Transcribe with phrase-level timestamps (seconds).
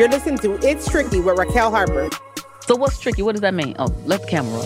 [0.00, 2.08] You're listening to It's Tricky with Raquel Harper.
[2.62, 3.20] So what's tricky?
[3.20, 3.76] What does that mean?
[3.78, 4.62] Oh, left camera.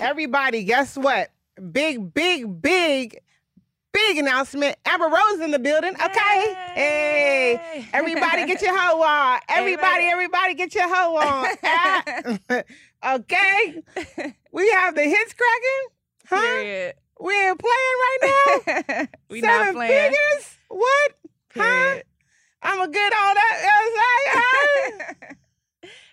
[0.00, 1.28] Everybody, guess what?
[1.72, 3.20] Big, big, big,
[3.92, 4.78] big announcement.
[4.86, 5.92] Amber Rose in the building.
[5.92, 6.54] Okay.
[6.72, 7.86] Hey.
[7.92, 9.40] Everybody get your hoe on.
[9.50, 12.62] Everybody, everybody get your hoe on.
[13.04, 13.82] Okay.
[14.52, 15.86] We have the hits cracking.
[16.30, 16.40] Huh?
[16.40, 16.94] Period.
[17.20, 19.06] We ain't playing right now.
[19.28, 20.12] we Seven not playing.
[20.12, 20.58] figures?
[20.68, 21.12] What?
[21.54, 22.00] Huh?
[22.62, 23.56] I'm a good on that.
[24.32, 25.26] Huh?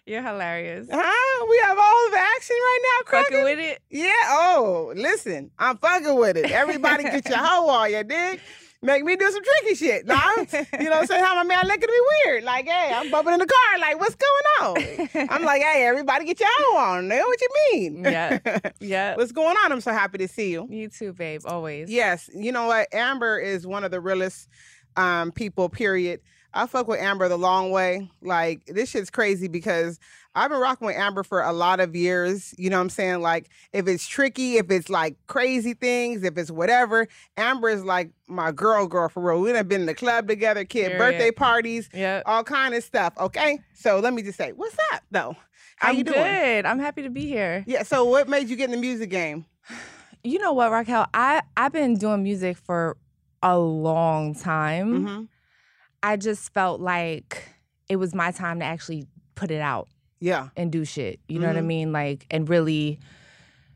[0.06, 0.88] You're hilarious.
[0.90, 1.46] huh?
[1.50, 3.80] We have all the action right now, Fucking with it.
[3.90, 4.14] Yeah.
[4.28, 6.50] Oh, listen, I'm fucking with it.
[6.50, 8.40] Everybody get your hoe on, you dig?
[8.82, 10.06] Make me do some tricky shit.
[10.06, 10.48] Nah, I'm-
[10.80, 11.24] you know what I'm saying?
[11.26, 12.44] How my man look at me weird.
[12.46, 13.80] Like, hey, I'm bumping in the car.
[13.80, 15.28] Like, what's going on?
[15.30, 17.08] I'm like, hey, everybody get your hoe on.
[17.10, 18.04] Know what you mean?
[18.06, 18.38] Yeah.
[18.80, 19.16] Yeah.
[19.16, 19.72] what's going on?
[19.74, 20.68] I'm so happy to see you.
[20.70, 21.42] You too, babe.
[21.46, 21.90] Always.
[21.90, 22.88] Yes, you know what?
[22.94, 24.48] Amber is one of the realest
[24.96, 26.22] um, people, period.
[26.54, 28.10] I fuck with Amber the long way.
[28.22, 30.00] Like, this shit's crazy because
[30.34, 32.54] I've been rocking with Amber for a lot of years.
[32.58, 33.22] You know what I'm saying?
[33.22, 38.12] Like, if it's tricky, if it's like crazy things, if it's whatever, Amber is like
[38.28, 39.42] my girl, girl for real.
[39.42, 40.98] We done been in the club together, kid Period.
[40.98, 42.22] birthday parties, Yeah.
[42.26, 43.14] all kind of stuff.
[43.20, 45.36] Okay, so let me just say, what's up though?
[45.78, 46.18] How I'm you doing?
[46.18, 46.66] good.
[46.66, 47.64] I'm happy to be here.
[47.68, 47.84] Yeah.
[47.84, 49.46] So, what made you get in the music game?
[50.24, 51.08] You know what, Raquel?
[51.14, 52.98] I I've been doing music for
[53.44, 55.06] a long time.
[55.06, 55.24] hmm
[56.04, 57.50] I just felt like
[57.90, 59.88] it was my time to actually put it out
[60.20, 60.50] Yeah.
[60.56, 61.20] and do shit.
[61.28, 61.66] You know what I Mhm.
[61.66, 61.92] mean?
[61.92, 63.00] Like, and really,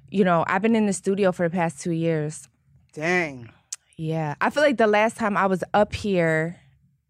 [0.09, 2.47] you know, I've been in the studio for the past two years.
[2.93, 3.49] Dang.
[3.97, 4.35] Yeah.
[4.41, 6.57] I feel like the last time I was up here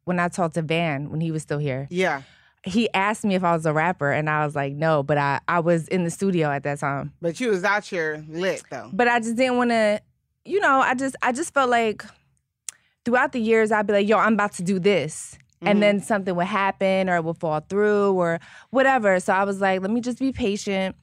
[0.04, 2.22] when I talked to Van when he was still here, Yeah.
[2.64, 5.40] he asked me if I was a rapper and I was like, no, but I,
[5.48, 7.14] I was in the studio at that time.
[7.22, 8.90] But you was out here lit though.
[8.94, 10.02] But I just didn't want to,
[10.46, 12.04] you know, I just I just felt like
[13.06, 15.38] throughout the years I'd be like, yo, I'm about to do this.
[15.62, 15.70] Mhm.
[15.70, 18.40] And then something would happen or it would fall through or
[18.72, 19.20] whatever.
[19.20, 20.96] So I was like, let me just be patient.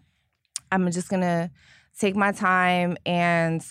[0.72, 1.50] I'm just gonna
[1.98, 3.64] take my time and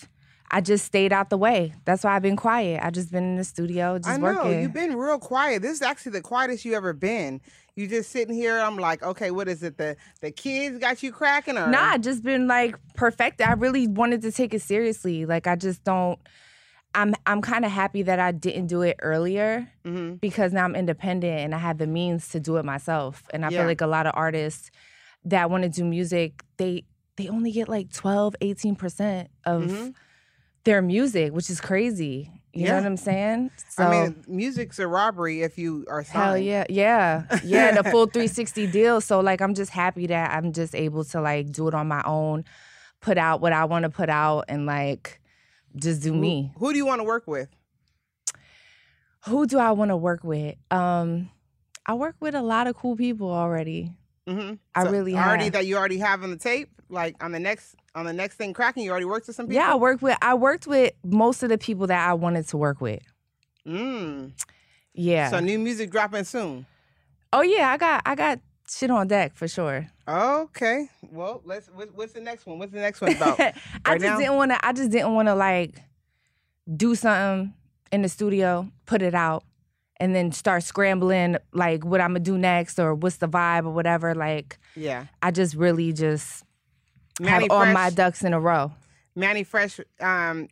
[0.50, 1.74] I just stayed out the way.
[1.84, 2.80] That's why I've been quiet.
[2.82, 4.62] I just been in the studio just I know working.
[4.62, 5.60] you've been real quiet.
[5.60, 7.42] This is actually the quietest you ever been.
[7.76, 8.58] You just sitting here.
[8.58, 9.76] I'm like, okay, what is it?
[9.76, 13.40] The the kids got you cracking or Nah, just been like perfect.
[13.42, 15.26] I really wanted to take it seriously.
[15.26, 16.18] Like I just don't.
[16.94, 20.74] I'm I'm kind of happy that I didn't do it earlier hmm because now I'm
[20.74, 23.22] independent and I have the means to do it myself.
[23.32, 23.58] And I Yeah.
[23.58, 24.70] feel like a lot of artists
[25.24, 26.84] that want to do music, they
[27.16, 29.94] they only get like 12, 18% of Mhm.
[30.64, 32.30] their music, which is crazy.
[32.52, 32.70] You Yeah.
[32.70, 33.50] know what I'm saying?
[33.70, 36.22] So I mean, music's a robbery if you are signed.
[36.22, 37.70] Hell yeah, yeah, yeah.
[37.72, 39.00] The full 360 deal.
[39.00, 42.02] So like, I'm just happy that I'm just able to like do it on my
[42.04, 42.44] own,
[43.00, 45.17] put out what I want to put out, and like
[45.80, 46.52] just do Who- me.
[46.58, 47.48] Who, do you want to work with?
[49.26, 50.54] Who do I want to work with?
[50.70, 51.30] Um,
[51.86, 53.92] I work with a lot of cool people already.
[54.26, 55.52] hmm I really already have.
[55.54, 56.68] that you already have on the tape.
[56.90, 59.56] Like on the next on the next thing cracking, you already worked with some people.
[59.60, 62.56] Yeah, I worked with I worked with most of the people that I wanted to
[62.56, 63.02] work with.
[63.66, 64.32] Mm.
[64.94, 65.28] Yeah.
[65.30, 66.64] So new music dropping soon.
[67.34, 68.40] oh yeah, I got I got
[68.70, 69.88] shit on deck for sure.
[70.06, 70.88] Okay.
[71.10, 71.68] Well, let's.
[71.68, 72.58] What, what's the next one?
[72.58, 73.38] What's the next one about?
[73.84, 74.18] I just now?
[74.18, 74.66] didn't want to.
[74.66, 75.82] I just didn't want to like
[76.76, 77.54] do something
[77.92, 79.44] in the studio, put it out,
[79.98, 83.70] and then start scrambling like what I'm gonna do next or what's the vibe or
[83.70, 84.14] whatever.
[84.14, 85.06] Like yeah.
[85.22, 86.44] I just really just
[87.20, 88.72] Manny have all my ducks in a row.
[89.14, 89.80] Mannie Fresh.
[90.00, 90.48] Um,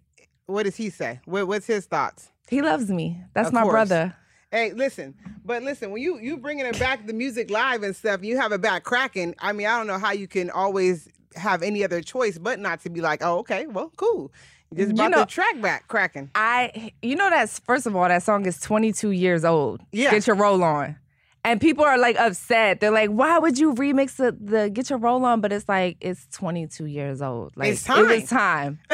[0.46, 1.20] what does he say?
[1.24, 2.30] What, what's his thoughts?
[2.48, 3.20] He loves me.
[3.34, 3.72] That's Of my course.
[3.72, 4.14] brother.
[4.52, 5.14] Hey, listen,
[5.44, 8.52] but listen, when you you bringing it back the music live and stuff, you have
[8.52, 9.34] it back cracking.
[9.40, 12.80] I mean, I don't know how you can always have any other choice but not
[12.82, 14.32] to be like, oh, okay, well, cool.
[14.70, 16.30] You just You brought know- the track back cracking.
[16.34, 19.80] I, you know, that's first of all, that song is 22 years old.
[19.92, 20.10] Yeah.
[20.12, 20.96] Get your roll on.
[21.46, 22.80] And people are like upset.
[22.80, 25.40] They're like, why would you remix the, the Get Your Roll On?
[25.40, 27.52] But it's like, it's 22 years old.
[27.56, 28.80] Like, It's It was time.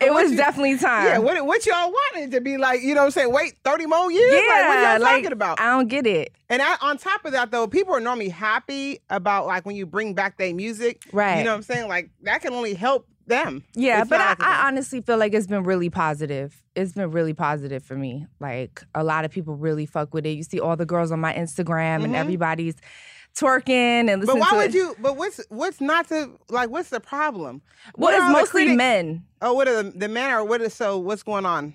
[0.00, 1.06] It was you- definitely time.
[1.06, 3.32] Yeah, what, what y'all wanted to be like, you know what I'm saying?
[3.32, 4.32] Wait 30 more years?
[4.32, 5.60] like, what y'all like, talking about?
[5.60, 6.32] I don't get it.
[6.48, 9.84] And I, on top of that, though, people are normally happy about like when you
[9.84, 11.02] bring back their music.
[11.12, 11.38] Right.
[11.38, 11.88] You know what I'm saying?
[11.88, 13.64] Like that can only help them.
[13.74, 14.52] Yeah, It's but I, up to them.
[14.52, 16.62] I honestly feel like it's been really positive.
[16.76, 18.26] It's been really positive for me.
[18.38, 20.30] Like a lot of people really fuck with it.
[20.32, 22.16] You see all the girls on my Instagram and Mhm.
[22.16, 22.74] everybody's
[23.34, 24.26] twerking and listening.
[24.26, 24.74] But why would it.
[24.74, 24.94] you?
[24.98, 26.70] But what's what's not to like?
[26.70, 27.62] What's the problem?
[27.96, 29.24] Well, What it's mostly critics- men.
[29.40, 30.44] Oh, what are the, the men are?
[30.44, 30.98] What is so?
[30.98, 31.74] What's going on?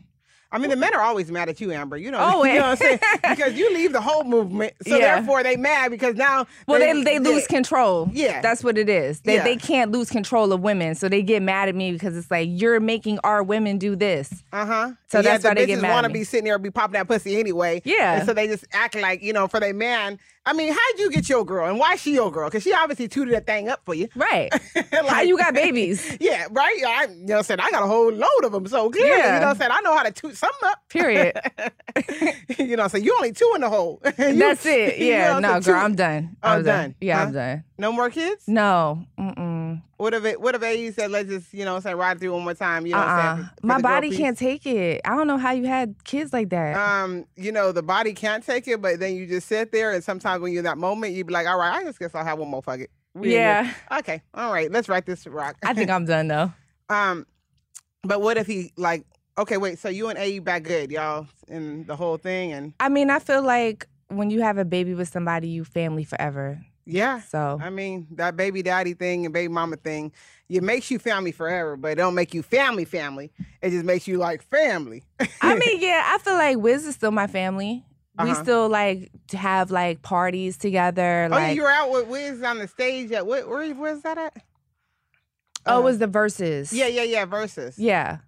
[0.56, 1.98] I mean, the men are always mad at you, Amber.
[1.98, 2.54] You know, Always.
[2.54, 3.00] you know what I'm saying?
[3.30, 5.16] Because you leave the whole movement, so Yeah.
[5.16, 6.48] therefore they mad because now.
[6.66, 7.48] Well, they they lose yeah.
[7.48, 8.10] control.
[8.14, 8.40] Yeah.
[8.40, 9.20] that's what it is.
[9.20, 9.44] They Yeah.
[9.44, 12.48] they can't lose control of women, so they get mad at me because it's like
[12.50, 14.44] you're making our women do this.
[14.54, 14.92] Uh huh.
[15.10, 17.10] So that's the why they get mad want to be sitting there, be popping that
[17.10, 17.82] pussy anyway.
[17.84, 18.20] Yeah.
[18.20, 20.20] And so they just act like you know for their man.
[20.48, 22.48] I mean, how'd you get your girl, and why she your girl?
[22.50, 24.08] Because she obviously tooted that thing up for you.
[24.16, 24.52] Right?
[25.08, 26.18] How you got babies?
[26.22, 26.84] Yeah, right.
[26.88, 28.68] I, you know, what I'm saying I got a whole load of them.
[28.68, 29.36] So clearly, Yeah.
[29.36, 30.80] you know, what I'm saying I know how to toot something up.
[30.90, 31.34] Period.
[32.60, 34.02] you know, so you only two in the hole.
[34.18, 34.98] You- That's it.
[35.00, 35.40] you know Yeah.
[35.40, 35.76] no, I'm girl.
[35.76, 36.38] I'm done.
[36.44, 36.96] Oh, I'm done.
[37.02, 37.24] Yeah, Huh?
[37.26, 37.64] I'm done.
[37.78, 38.48] No more kids.
[38.48, 39.06] No.
[39.20, 39.55] Mm-mm.
[39.98, 40.42] What if it?
[40.42, 42.86] What if they said let's just you know say ride through one more time?
[42.86, 43.36] You know, what I'm Uh-uh.
[43.38, 45.02] saying, for- My body can't take it.
[45.06, 46.76] I don't know how you had kids like that.
[46.78, 50.04] Um, you know, the body can't take it, but then you just sit there, and
[50.04, 52.26] sometimes when you're in that moment, you'd be like, all right, I just guess I'll
[52.26, 52.62] have one more.
[52.62, 52.92] Fuck it.
[53.14, 53.74] We yeah.
[54.00, 54.22] Okay.
[54.34, 54.70] All right.
[54.72, 55.56] Let's write this rock.
[55.64, 56.52] I think I'm done though.
[56.90, 57.26] Um,
[58.04, 59.04] but what if he like?
[59.38, 59.80] Okay, wait.
[59.80, 63.20] So you and A back good, y'all, in the whole thing, and I mean, I
[63.20, 66.60] feel like when you have a baby with somebody, you family forever.
[66.86, 67.20] Yeah.
[67.22, 70.12] So I mean, that baby daddy thing and baby mama thing,
[70.50, 73.32] it makes you family forever, but it don't make you family family.
[73.62, 75.04] It just makes you like family.
[75.42, 77.84] I mean, yeah, I feel like Wiz is still my family.
[78.18, 78.44] We Uh-huh.
[78.44, 81.26] still like to have like parties together.
[81.30, 83.48] oh, Like, you were out with Wiz on the stage at what?
[83.50, 84.38] Where where's that at?
[85.66, 86.72] oh, Uh, it was the verses.
[86.72, 87.26] yeah, yeah, yeah.
[87.26, 87.78] verses.
[87.78, 88.20] yeah,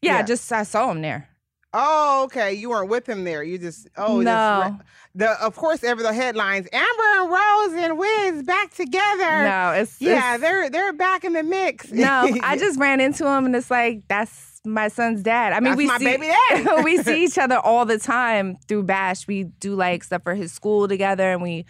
[0.00, 0.12] yeah.
[0.14, 0.18] Yeah.
[0.18, 1.27] I just I saw him there.
[1.74, 2.54] Oh, okay.
[2.54, 3.42] You weren't with him there.
[3.42, 4.76] You just oh No.
[4.78, 6.66] Just, the of course ever the headlines.
[6.72, 9.42] Amber and Rose and Wiz back together.
[9.44, 11.90] No, it's Yeah, it's- they're they're back in the mix.
[11.92, 12.28] no.
[12.42, 15.52] I just ran into him and it's like that's my son's dad.
[15.52, 16.82] I mean, That's we my see baby daddy.
[16.84, 19.26] we see each other all the time through Bash.
[19.26, 21.64] We do like stuff for his school together, and we,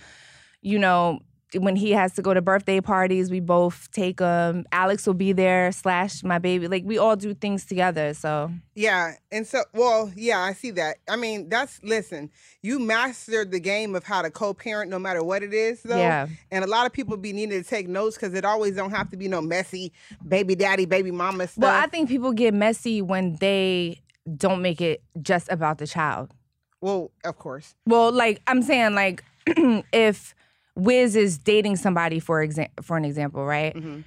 [0.62, 1.21] you know,
[1.55, 4.67] when he has to go to birthday parties, we both take him.
[4.73, 5.73] Alex will be there.
[5.73, 6.69] Slash my baby.
[6.69, 8.12] Like we all do things together.
[8.15, 10.99] So Yeah, and so well, yeah, I see that.
[11.09, 12.31] I mean, that's listen.
[12.62, 15.97] You mastered the game of how to co-parent, no matter what it is, though.
[15.97, 16.29] Yeah.
[16.50, 19.11] And a lot of people be needing to take notes because it always don't have
[19.11, 19.93] to be no messy
[20.27, 21.62] baby daddy, baby mama stuff.
[21.62, 24.03] Well, I think people get messy when they
[24.37, 26.35] don't make it just about the child.
[26.81, 27.75] well, of course.
[27.87, 30.35] Well, like I'm saying, like if
[30.79, 33.75] Wiz is dating somebody for exa- for an example, right?
[33.75, 34.05] Mhm.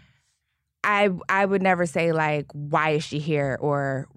[0.83, 4.07] I I would never say like why is she here or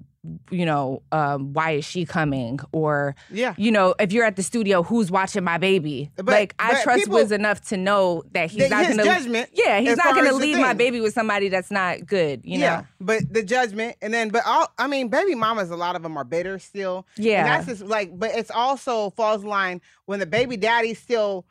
[0.51, 3.53] you know um, why is she coming or Yeah.
[3.59, 7.01] you know if you're at the studio who's watching my baby But- like I trust
[7.01, 10.33] people- Wiz enough to know that he's That not gonna judgment yeah he's not gonna
[10.33, 14.15] leave my baby with somebody that's not good you know yeah, but the judgment, and
[14.15, 17.07] then, but all, I mean, baby mamas, a lot of them are bitter still.
[17.19, 17.41] Yeah.
[17.41, 21.45] and that's just like, but it's also falls line when the baby daddy's still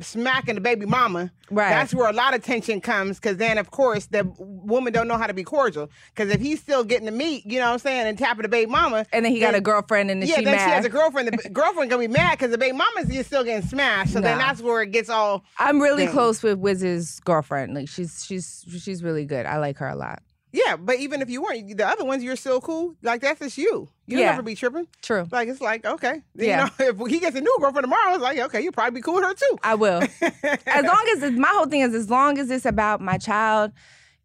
[0.00, 1.30] smacking the baby mama.
[1.50, 1.70] Right.
[1.70, 5.18] That's where a lot of tension comes, because then, of course, the woman don't know
[5.18, 5.90] how to be cordial.
[6.14, 8.48] Because if he's still getting the meat, you know what I'm saying, and tapping the
[8.48, 10.70] baby mama, and then he got a girlfriend and then yeah, she then mad she
[10.70, 11.28] has a girlfriend.
[11.28, 14.12] The girlfriend gonna be mad because the baby mama's just still getting smashed.
[14.12, 15.44] So then that's where it gets all.
[15.58, 16.14] I'm really thing.
[16.14, 20.22] close with Wiz's girlfriend like she's she's she's really good I like her a lot
[20.56, 22.94] Yeah, but even if you weren't, the other ones you're still cool.
[23.02, 23.88] Like that's just you.
[24.06, 24.30] You'll Yeah.
[24.30, 24.86] never be tripping.
[25.02, 26.70] true Like it's like okay, Yeah.
[26.78, 29.02] You know, if he gets a new girlfriend tomorrow, it's like okay, you'll probably be
[29.02, 29.58] cool with her too.
[29.64, 33.00] I will as long as it's, my whole thing is as long as it's about
[33.00, 33.72] my child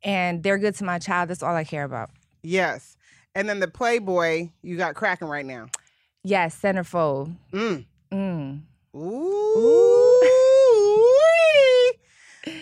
[0.04, 2.12] and they're good to my child that's all I care about
[2.44, 2.96] yes,
[3.36, 5.66] and then the Playboy you got cracking right now.
[6.24, 7.86] yes centerfold Mm.
[8.14, 8.62] mm.
[8.96, 9.99] Ooh.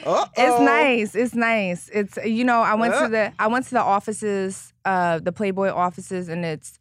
[0.07, 0.25] Uh-oh.
[0.37, 1.15] It's nice.
[1.15, 1.89] It's nice.
[1.93, 3.03] It's you know, I went Uh.
[3.03, 6.79] to the I went to the offices, uh, the Playboy offices, and it's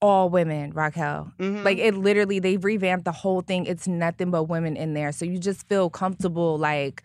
[0.00, 1.32] all women, Raquel.
[1.38, 1.64] Mhm.
[1.64, 3.64] Like it literally, they've revamped the whole thing.
[3.66, 5.12] It's nothing but women in there.
[5.12, 7.02] So you just feel comfortable, like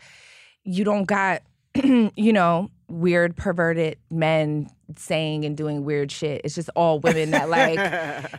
[0.64, 1.42] you don't got,
[1.84, 6.42] you know, weird perverted men saying and doing weird shit.
[6.44, 7.78] It's just all women that like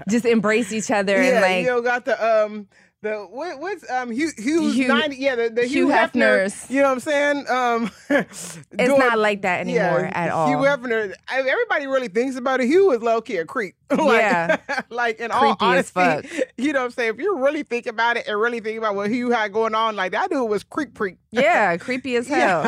[0.10, 2.66] just embrace each other yeah, and like you know, got the um
[3.02, 6.69] the what, what's um Hugh Hugh, Hugh- ninety yeah the, the Hugh, Hugh Hefner Hefners.
[6.71, 10.49] you know what I'm saying um it's doing- not like that anymore yeah, at all.
[10.49, 14.00] Hugh Hefner I, everybody really thinks about it Hugh is low key a creep like,
[14.21, 14.57] Yeah.
[14.90, 17.87] like in all Creepy as honesty you know what I'm saying if you really think
[17.87, 20.62] about it and really think about what Hugh had going on like that dude was
[20.62, 22.62] creep creep yeah, creepy as hell.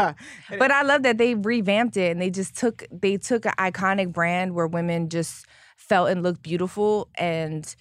[0.51, 3.53] yeah But I love that they revamped it and they just took they took an
[3.59, 5.45] iconic brand where women just
[5.77, 7.75] felt and looked beautiful and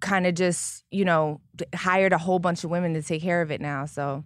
[0.00, 1.40] kind of just you know
[1.74, 3.86] hired a whole bunch of women to take care of it now.
[3.86, 4.24] So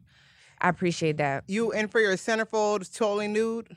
[0.61, 1.45] I appreciate that.
[1.49, 3.77] you and for your centerfold totally nude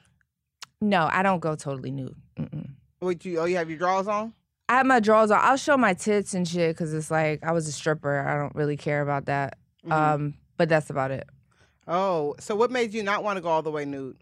[0.81, 2.15] No, I don't go totally nude.
[2.37, 2.69] Mm-mm.
[3.01, 3.39] Would you?
[3.39, 4.33] Oh, you have your drawers on?
[4.69, 5.39] I have my drawers on.
[5.41, 8.19] I'll show my tits and shit because it's like I was a stripper.
[8.27, 9.57] I don't really care about that.
[9.85, 9.91] Mhm.
[9.91, 11.27] Um, but that's about it.
[11.87, 14.15] oh, so what made you not want to go all the way nude?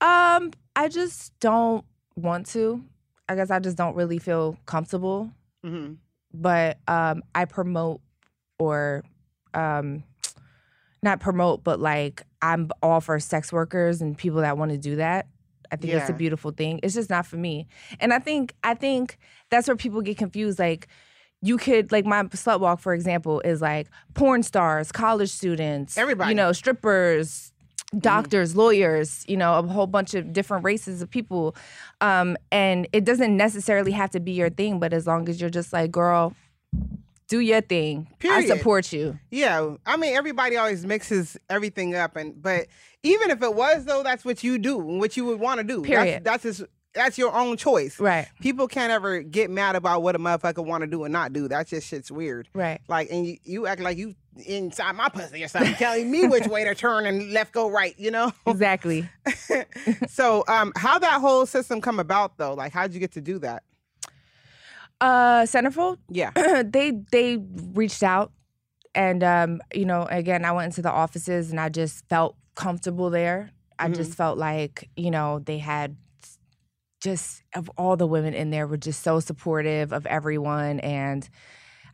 [0.00, 1.84] Um, I just don't
[2.16, 2.82] want to.
[3.28, 5.30] I guess I just don't really feel comfortable.
[5.62, 5.94] hmm
[6.34, 8.00] But um, I promote
[8.58, 9.04] or
[9.54, 10.02] um,
[11.02, 14.96] not promote, but like I'm all for sex workers and people that want to do
[14.96, 15.28] that.
[15.72, 16.18] I think that's a Yeah.
[16.18, 16.80] beautiful thing.
[16.82, 17.66] It's just not for me.
[18.00, 19.16] And I think I think
[19.50, 20.58] that's where people get confused.
[20.58, 20.88] Like
[21.40, 26.30] you could like my slut walk, for example, is like porn stars, college students, Everybody.
[26.30, 27.52] you know, strippers,
[27.98, 31.56] doctors, lawyers, you know, a whole bunch of different races of people.
[32.00, 35.50] Um, and it doesn't necessarily have to be your thing, but as long as you're
[35.50, 36.34] just like, girl,
[37.28, 38.08] do your thing.
[38.18, 38.50] Period.
[38.50, 39.18] I support you.
[39.30, 42.66] Yeah, I mean everybody always mixes everything up, and but
[43.02, 45.64] even if it was though, that's what you do, and what you would want to
[45.64, 45.82] do.
[45.82, 46.24] Period.
[46.24, 47.98] That's that's, just, that's your own choice.
[47.98, 48.28] Right.
[48.40, 51.48] People can't ever get mad about what a motherfucker want to do and not do.
[51.48, 52.48] That just shit's weird.
[52.54, 52.80] Right.
[52.88, 54.14] Like, and you, you act like you
[54.46, 57.94] inside my pussy or something, telling me which way to turn and left go right.
[57.98, 58.32] You know.
[58.46, 59.08] Exactly.
[60.08, 62.54] so, um, how that whole system come about though?
[62.54, 63.62] Like, how'd you get to do that?
[65.00, 66.30] Uh Centerfold, Yeah.
[66.64, 67.38] they they
[67.74, 68.32] reached out
[68.94, 73.10] and um, you know, again, I went into the offices and I just felt comfortable
[73.10, 73.50] there.
[73.78, 73.96] I Mhm.
[73.96, 75.96] just felt like, you know, they had
[77.00, 81.28] just of all the women in there were just so supportive of everyone and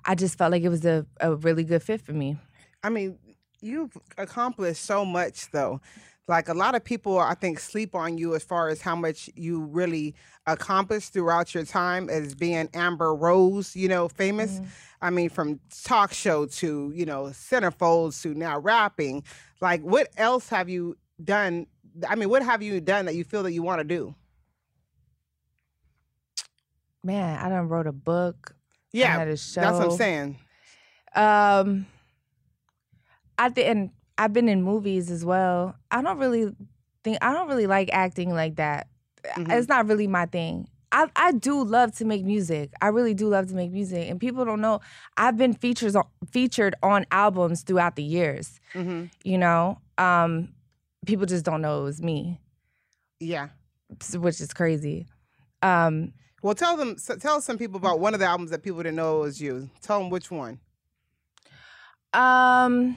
[0.04, 2.36] I just felt like it was a, a really good fit for me.
[2.82, 3.18] I mean,
[3.60, 5.80] you've accomplished so much though.
[6.28, 9.28] Like a lot of people, I think, sleep on you as far as how much
[9.34, 10.14] you really
[10.46, 14.52] accomplished throughout your time as being Amber Rose, you know, famous.
[14.52, 14.64] Mm-hmm.
[15.02, 19.24] I mean, from talk show to, you know, centerfolds to now rapping.
[19.60, 21.66] Like, what else have you done?
[22.08, 24.14] I mean, what have you done that you feel that you want to do?
[27.02, 28.54] Man, I done wrote a book.
[28.92, 29.60] Yeah, a show.
[29.60, 30.38] that's what I'm saying.
[31.14, 31.86] Um,
[33.38, 35.76] I think, and I've been in movies as well.
[35.90, 36.54] I don't really
[37.04, 38.88] think I don't really like acting like that.
[39.36, 39.50] Mhm.
[39.52, 40.68] It's not really my thing.
[40.92, 42.72] I I do love to make music.
[42.82, 44.80] I really do love to make music, and people don't know
[45.16, 48.60] I've been features on, featured on albums throughout the years.
[48.72, 50.52] hmm You know, um,
[51.06, 52.40] people just don't know it was me,
[53.20, 53.48] Yeah.
[54.16, 55.06] which is crazy.
[55.62, 58.96] Um, Well, tell them, tell some people about one of the albums that people didn't
[58.96, 59.68] know was you.
[59.82, 60.58] Tell them which one.
[62.12, 62.96] Um,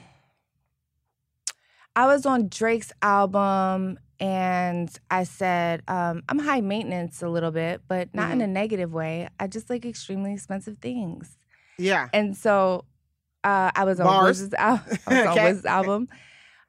[1.96, 7.82] I was on Drake's album and I said, um, I'm high maintenance a little bit,
[7.88, 9.28] but not in a negative way.
[9.40, 11.38] I just like extremely expensive things.
[11.78, 12.08] Yeah.
[12.14, 12.86] And so
[13.44, 14.40] uh, I was on Bars.
[14.40, 15.52] Wiz's, al- I was on Okay.
[15.52, 16.08] Wiz's album.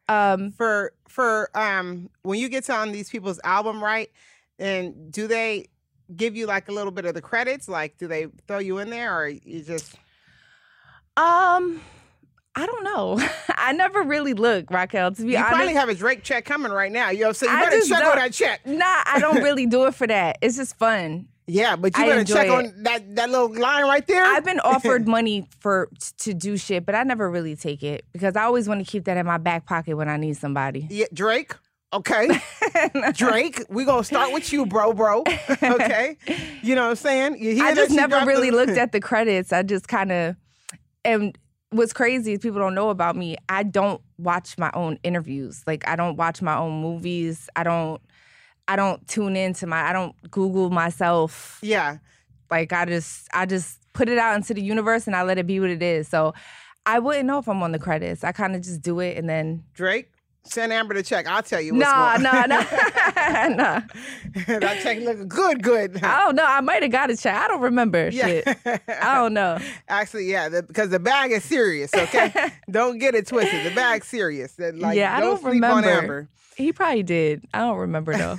[0.06, 4.10] Um, for for um when you get on these people's album right
[4.58, 5.68] and do they
[6.16, 8.90] give you like a little bit of the credits like do they throw you in
[8.90, 9.94] there or you just
[11.16, 11.80] um,
[12.56, 13.20] I don't know.
[13.56, 15.52] I never really look, Raquel, to be you honest.
[15.54, 18.04] probably have a drake check coming right now you know so you I better check
[18.04, 20.38] on that check nah, I don't really do it for that.
[20.42, 21.28] It's just fun.
[21.46, 22.50] yeah but you I better check it.
[22.50, 25.88] on that that little line right there I've been offered money for
[26.20, 29.04] to do shit, but I never really take it because I always want to keep
[29.04, 30.86] that in my back pocket when I need somebody.
[30.90, 31.54] yeah drake
[31.94, 32.28] okay
[33.14, 35.22] drake we gonna start with you bro bro
[35.62, 36.16] okay
[36.62, 39.00] you know what i'm saying you hear I just never really the- looked at the
[39.00, 39.52] credits.
[39.52, 40.36] I just kind of
[41.04, 41.36] and
[41.70, 43.36] what's crazy is people don't know about me.
[43.48, 45.62] I don't watch my own interviews.
[45.66, 47.48] Like I don't watch my own movies.
[47.56, 48.00] I don't
[48.68, 51.58] I don't tune into my I don't Google myself.
[51.62, 51.98] yeah
[52.50, 55.46] Like I just I just put it out into the universe and I let it
[55.46, 56.08] be what it is.
[56.08, 56.32] So
[56.86, 58.24] I wouldn't know if I'm on the credits.
[58.24, 60.10] I kind of just do it and then drake
[60.46, 62.60] send amber the check i'll tell you what's Nah, going nah, nah,
[63.48, 63.80] nah.
[64.58, 66.44] that check look good good I don't know.
[66.44, 67.34] I might have got a check.
[67.34, 68.46] I don't remember shit.
[68.66, 69.58] I don't know.
[69.88, 71.94] Actually, yeah, the, because the bag is serious.
[71.94, 72.32] Okay,
[72.70, 73.64] don't get it twisted.
[73.64, 74.58] The bag's serious.
[74.58, 76.28] Like, Yeah, I don't, don't remember.
[76.56, 77.44] He probably did.
[77.54, 78.36] I don't remember though.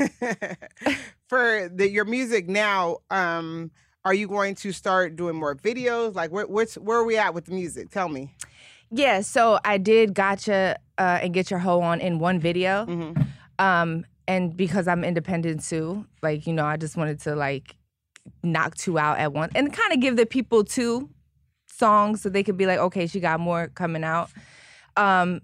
[1.27, 3.71] For the, your music now, um,
[4.03, 6.13] are you going to start doing more videos?
[6.13, 7.89] Like, where, where are we at with the music?
[7.89, 8.35] Tell me.
[8.95, 12.85] Yeah, so I did gotcha uh, and get your hoe on in one video.
[12.85, 13.11] hmm
[13.59, 17.75] Um, and because I'm independent too, like, you know, I just wanted to like
[18.41, 21.09] knock two out at once and kind of give the people two
[21.67, 24.29] songs so they could be like, okay, she got more coming out.
[24.97, 25.41] Um,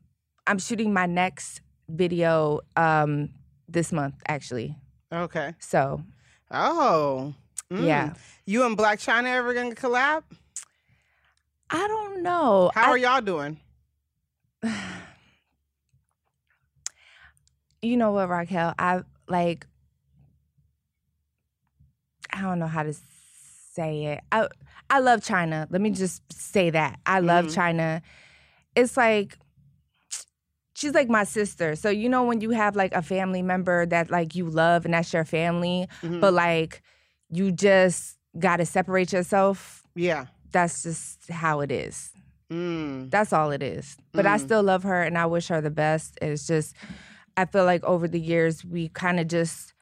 [0.47, 3.29] I'm shooting my next video um
[3.67, 4.75] this month actually.
[5.13, 5.53] Okay.
[5.59, 6.01] So
[6.49, 7.33] Oh.
[7.69, 7.85] Mm.
[7.85, 8.13] Yeah.
[8.45, 10.23] You and Blac Chyna ever gonna collab?
[11.71, 12.71] I don't know.
[12.75, 13.57] How I- are y'all doing?
[17.81, 18.73] you know what, Raquel?
[18.77, 19.65] I like
[22.33, 22.93] I don't know how to
[23.73, 24.21] say it.
[24.31, 24.47] I
[24.89, 25.67] I love Chyna.
[25.69, 26.99] Let me just say that.
[27.05, 27.55] I love Mhm.
[27.55, 28.01] Chyna.
[28.75, 29.37] It's like
[30.75, 31.75] she's like my sister.
[31.75, 34.93] So you know when you have like a family member that like you love and
[34.93, 36.19] that's your family, Mhm.
[36.21, 36.81] but like
[37.29, 39.83] you just got to separate yourself.
[39.95, 40.25] yeah.
[40.51, 42.11] That's just how it is.
[42.51, 43.09] Mm.
[43.09, 43.97] That's all it is.
[44.11, 44.41] But I Mm.
[44.41, 46.17] still love her and I wish her the best.
[46.21, 46.75] It's just,
[47.37, 49.73] I feel like over the years we kind of just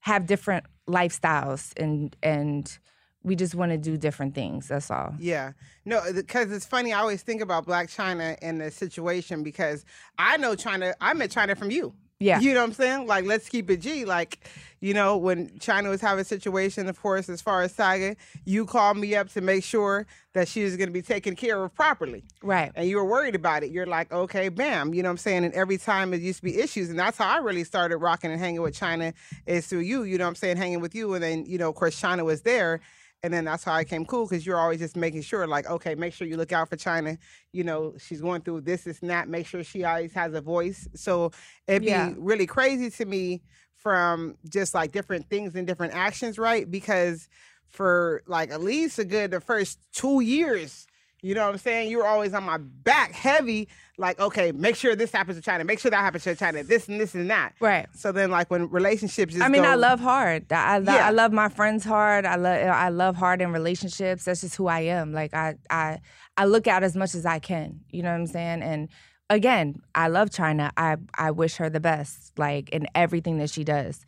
[0.00, 2.78] have different lifestyles and and
[3.22, 4.68] we just want to do different things.
[4.68, 5.14] That's all.
[5.18, 5.52] Yeah.
[5.84, 6.92] No, because it's funny.
[6.94, 9.84] I always think about Blac Chyna in the situation because
[10.18, 10.94] I know Chyna.
[11.02, 11.94] I met Chyna from you.
[12.20, 12.38] Yeah.
[12.38, 13.06] You know what I'm saying?
[13.06, 14.04] Like, let's keep it G.
[14.04, 14.46] Like,
[14.80, 18.66] you know, when Chyna was having a situation, of course, as far as Saga, you
[18.66, 21.74] called me up to make sure that she was going to be taken care of
[21.74, 22.22] properly.
[22.42, 22.72] Right.
[22.74, 23.70] And you were worried about it.
[23.70, 24.92] You're like, okay, bam.
[24.92, 25.44] You know what I'm saying?
[25.44, 26.90] And every time it used to be issues.
[26.90, 29.14] And that's how I really started rocking and hanging with Chyna
[29.46, 30.02] is through you.
[30.02, 30.58] You know what I'm saying?
[30.58, 31.14] Hanging with you.
[31.14, 32.80] And then, you know, of course, Chyna was there.
[33.22, 35.94] And then that's how I came cool because you're always just making sure, like, okay,
[35.94, 37.18] make sure you look out for Chyna.
[37.52, 39.28] You know, she's going through this, this, and that.
[39.28, 40.88] Make sure she always has a voice.
[40.94, 41.32] So
[41.66, 43.42] it'd be really crazy to me
[43.74, 46.70] from just like different things and different actions, right?
[46.70, 47.28] Because
[47.68, 50.86] for like at least a good the first two years,
[51.22, 51.90] you know what I'm saying?
[51.90, 55.66] You were always on my back heavy, like, okay, make sure this happens to Chyna,
[55.66, 57.54] make sure that happens to Chyna, this and this and that.
[57.60, 57.86] Right.
[57.94, 60.50] So then like when relationships just I mean, I love hard.
[60.52, 61.06] I, I, Yeah.
[61.06, 62.24] I love my friends hard.
[62.24, 64.24] I love I love hard in relationships.
[64.24, 65.12] That's just who I am.
[65.12, 66.00] Like I I
[66.36, 67.80] I look out as much as I can.
[67.90, 68.62] You know what I'm saying?
[68.62, 68.88] And
[69.28, 70.70] again, I love Chyna.
[70.76, 74.04] I I wish her the best, like in everything that she does.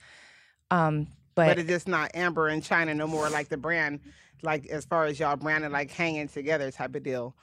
[0.71, 4.01] Um, but, but, it's just not Amber and Chyna no more like the brand,
[4.43, 7.35] like as far as y'all branding like hanging together type of deal.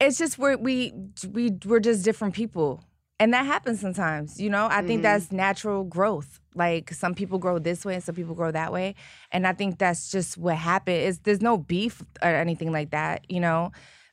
[0.00, 0.92] it's just we're, we
[1.32, 2.82] we we're just different people
[3.18, 4.68] and that happens sometimes you know?
[4.70, 5.04] I think Mhm.
[5.04, 6.38] that's natural growth.
[6.54, 8.94] Like some people grow this way and some people grow that way
[9.32, 10.98] and i think that's just what happened.
[10.98, 13.72] Is there's no beef or anything like that you know?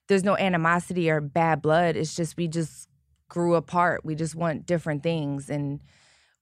[0.09, 1.95] There's no animosity or bad blood.
[1.95, 2.89] It's just we just
[3.29, 4.03] grew apart.
[4.05, 5.79] We just want different things and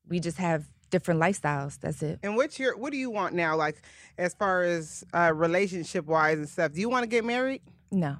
[0.08, 3.56] we just have different lifestyles that's it And what's your what do you want now,
[3.56, 3.82] like
[4.17, 6.73] as far as uh relationship wise and stuff?
[6.73, 7.62] Do you want to get married?
[7.91, 8.17] no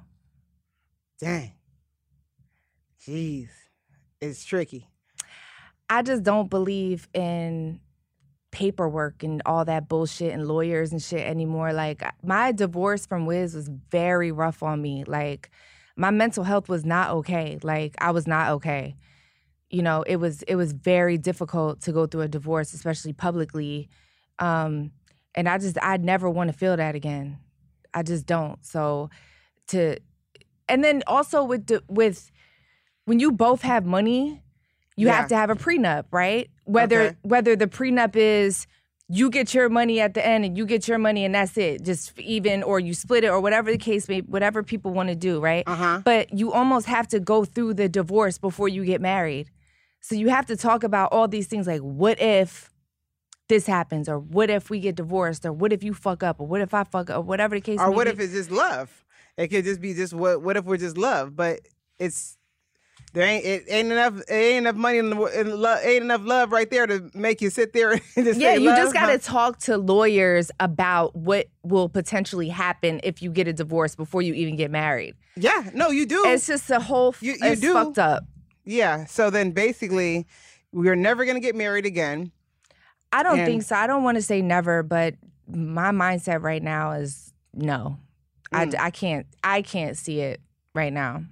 [1.22, 1.52] Dang.
[3.06, 3.48] Jeez.
[4.20, 4.88] It's tricky.
[5.88, 7.78] I just don't believe in
[8.50, 11.72] paperwork and all that bullshit and lawyers and shit anymore.
[11.72, 15.04] Like my divorce from Wiz was very rough on me.
[15.06, 15.50] Like
[15.96, 17.58] my mental health was not okay.
[17.62, 18.96] Like I was not okay.
[19.72, 23.88] You know, it was it was very difficult to go through a divorce, especially publicly.
[24.38, 24.92] Um
[25.34, 27.38] and I just I never want to feel that again.
[27.94, 28.64] I just don't.
[28.64, 29.08] So
[29.68, 29.96] to
[30.68, 32.30] and then also with the, with
[33.06, 34.42] when you both have money,
[34.96, 35.14] you Yeah.
[35.16, 36.50] have to have a prenup, right?
[36.64, 37.16] Whether Okay.
[37.22, 38.66] whether the prenup is
[39.08, 41.82] you get your money at the end and you get your money and that's it,
[41.82, 45.14] just even or you split it or whatever the case may, whatever people want to
[45.14, 45.64] do, right?
[45.66, 46.00] Uh-huh.
[46.04, 49.50] But you almost have to go through the divorce before you get married.
[50.02, 52.70] So you have to talk about all these things like what if
[53.48, 56.46] this happens or what if we get divorced or what if you fuck up or
[56.46, 58.10] what if I fuck up or whatever the case Or what be.
[58.12, 59.04] if it's just love?
[59.36, 61.34] It could just be just what what if we're just love?
[61.36, 61.60] But
[61.98, 62.36] it's
[63.14, 66.22] there ain't it ain't enough it ain't enough money in the in love ain't enough
[66.24, 69.06] love right there to make you sit there and just yeah, you love, just got
[69.06, 74.22] to talk to lawyers about what will potentially happen if you get a divorce before
[74.22, 75.14] you even get married.
[75.36, 76.22] Yeah, no, you do.
[76.26, 77.72] It's just the whole You- you do.
[77.74, 78.24] fucked up.
[78.64, 79.04] Yeah.
[79.06, 80.26] So then basically
[80.72, 82.32] we're never gonna get married again.
[83.12, 83.76] I don't And- think so.
[83.76, 85.14] I don't want to say never, but
[85.46, 87.98] my mindset right now is no.
[88.52, 88.80] I, Mm.
[88.80, 90.40] I can't I can't see it
[90.74, 91.24] right now.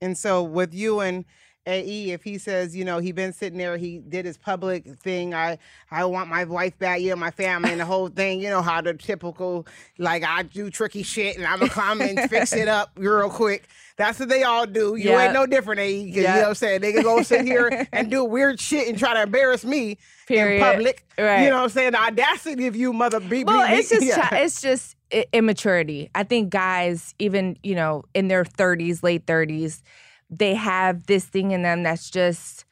[0.00, 1.24] And so with you and
[1.66, 5.34] AE, if he says, you know, he been sitting there, he did his public thing.
[5.34, 5.58] I
[5.90, 8.40] I want my wife back, yeah, my family, and the whole thing.
[8.40, 9.66] You know how the typical,
[9.98, 13.66] like I do tricky shit, and I'm gonna come and fix it up real quick.
[13.96, 14.94] That's what they all do.
[14.96, 15.24] You Yeah.
[15.24, 16.06] ain't no different, AE.
[16.10, 16.80] 'cause You know what I'm saying?
[16.82, 19.96] They can go sit here and do weird shit and try to embarrass me
[20.28, 20.56] Period.
[20.58, 21.04] in public.
[21.18, 21.44] Right.
[21.44, 21.92] You know what I'm saying?
[21.92, 23.20] The audacity of you, mother.
[23.20, 24.28] Be, Well, be- it's just yeah.
[24.28, 24.96] chi- it's just
[25.32, 26.10] immaturity.
[26.14, 29.82] I think guys, even you know, in their thirties, late thirties,
[30.30, 32.64] they have this thing in them that's just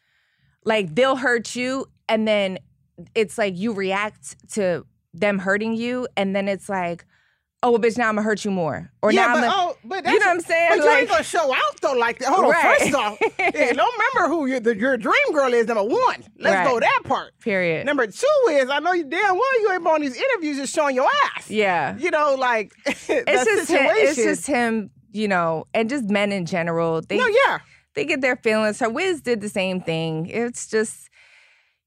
[0.64, 2.58] like they'll hurt you, and then
[3.14, 7.04] it's like you react to them hurting you, and then it's like,
[7.62, 9.54] oh, well, bitch, now I'm gonna hurt you more, or yeah, now but, I'm gonna,
[9.72, 10.68] oh, but that's you know what I'm saying?
[10.70, 12.28] But you Like- ain't gonna show out though like that.
[12.28, 15.66] Hold on, first off, yeah, don't remember who your the, your dream girl is.
[15.66, 16.66] Number one, let's Right.
[16.66, 17.38] go that part.
[17.40, 17.86] period.
[17.86, 20.94] Number two is I know you damn well you ain't on these interviews just showing
[20.96, 21.50] your ass.
[21.50, 26.32] yeah, you know, like it's just him, it's just him, you know, and just men
[26.32, 27.00] in general.
[27.00, 27.60] They no, yeah,
[27.94, 28.80] they get their feelings.
[28.80, 30.26] Her Wiz did the same thing.
[30.26, 31.08] It's just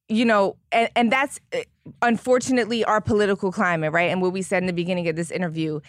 [0.09, 1.59] you know, and, and that's uh,
[2.01, 4.09] unfortunately our political climate, right?
[4.09, 5.81] And what we said in the beginning of this interview.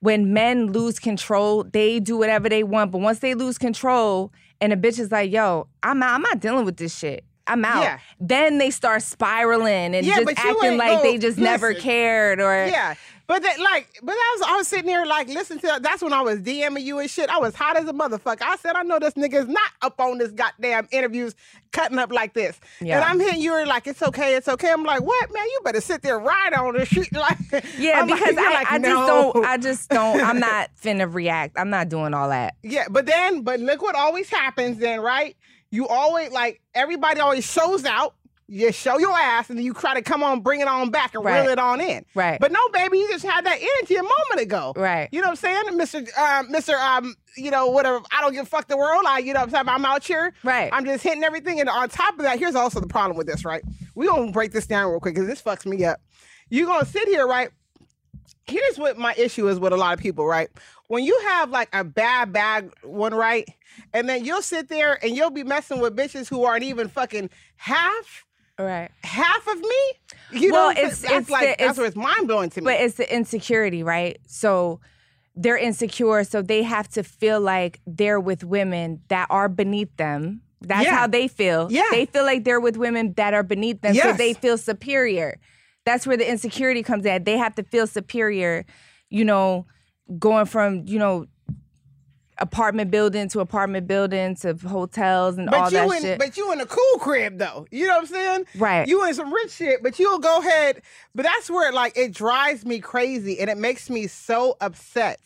[0.00, 2.92] When men lose control, they do whatever they want.
[2.92, 6.14] But once they lose control, and a bitch is like, "Yo, I'm out.
[6.14, 7.24] I'm not dealing with this shit.
[7.46, 7.98] I'm out." Yeah.
[8.20, 12.40] Then they start spiraling and Yeah, just acting like they just never cared.
[12.40, 12.94] Or Yeah,
[13.26, 16.12] but that like, but I was I was sitting there like, listen to that's when
[16.12, 17.30] I was DMing you and shit.
[17.30, 18.42] I was hot as a motherfucker.
[18.42, 21.34] I said, I know this nigga's not up on this goddamn interviews
[21.72, 22.58] cutting up like this.
[22.80, 22.96] Yeah.
[22.96, 24.70] And I'm hitting you were like, it's okay, it's okay.
[24.70, 25.44] I'm like, what man?
[25.44, 27.12] You better sit there right on this shit.
[27.12, 27.38] Like,
[27.78, 28.88] yeah, I'm because you're I, like, I no.
[28.88, 29.46] just don't.
[29.46, 30.20] I just don't.
[30.20, 31.58] I'm not finna react.
[31.58, 32.54] I'm not doing all that.
[32.74, 35.36] Yeah, but then, but look what always happens then, right?
[35.70, 38.14] You always like everybody always shows out.
[38.46, 41.14] You show your ass, and then you try to come on, bring it on back,
[41.14, 41.40] and Right.
[41.40, 42.04] reel it on in.
[42.14, 42.38] Right.
[42.38, 44.74] But no, baby, you just had that energy a moment ago.
[44.76, 45.08] Right.
[45.12, 48.00] You know what I'm saying, Mister, um, Mister, um, you know whatever.
[48.12, 49.04] I don't give a fuck the world.
[49.06, 50.34] I, you know, what I'm saying I'm out here.
[50.42, 50.68] Right.
[50.72, 53.44] I'm just hitting everything, and on top of that, here's also the problem with this.
[53.46, 53.62] Right.
[53.94, 56.00] We gonna break this down real quick because this fucks me up.
[56.50, 57.48] You gonna sit here, right?
[58.46, 60.48] here's what my issue is with a lot of people, right?
[60.88, 63.48] When you have like a bad, bad one, right?
[63.92, 67.30] And then you'll sit there and you'll be messing with bitches who aren't even fucking
[67.56, 68.24] half,
[68.58, 68.90] Right.
[69.02, 69.82] half of me.
[70.32, 72.60] You Well, know, it's- that's it's like the- that's it's- where it's mind blowing to
[72.60, 72.64] me.
[72.66, 74.18] But it's the insecurity, right?
[74.26, 74.80] So
[75.36, 80.42] they're insecure, so they have to feel like they're with women that are beneath them.
[80.60, 80.96] That's Yeah.
[80.96, 81.66] how they feel.
[81.70, 81.82] Yeah.
[81.90, 85.38] They feel like they're with women that are beneath them, so they feel superior.
[85.84, 87.24] That's where the insecurity comes in.
[87.24, 88.64] They have to feel superior,
[89.10, 89.66] you know,
[90.18, 91.26] going from, you know,
[92.38, 96.18] apartment building to apartment building to hotels and all but you that in, shit.
[96.18, 97.66] but you in a cool crib though.
[97.70, 98.46] You know what I'm saying?
[98.56, 98.88] Right.
[98.88, 100.82] You in some rich shit, but you'll go ahead.
[101.14, 105.20] But that's where like it drives me crazy and it makes me so upset.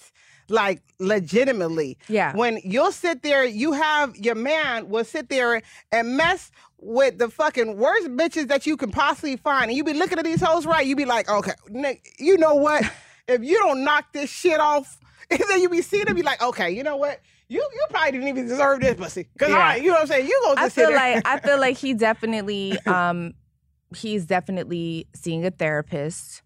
[0.50, 1.98] Like legitimately.
[2.08, 2.34] Yeah.
[2.34, 5.60] When you'll sit there, you have your man will sit there
[5.92, 9.64] and mess with the fucking worst bitches that you can possibly find.
[9.64, 12.54] And you be looking at these hoes right, you be like, okay, Nick, you know
[12.54, 12.82] what?
[13.28, 14.98] if you don't knock this shit off,
[15.40, 17.20] and then you be seeing them, be like, okay, you know what?
[17.48, 19.26] You you probably didn't even deserve this pussy.
[19.38, 19.56] Cause Yeah.
[19.58, 20.26] I, you know what I'm saying?
[20.26, 23.34] You gonna I feel like I feel like he definitely um
[23.96, 26.42] he's definitely seeing a therapist.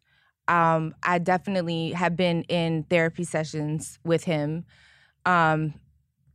[0.48, 4.64] Um I definitely have been in therapy sessions with him.
[5.26, 5.74] Um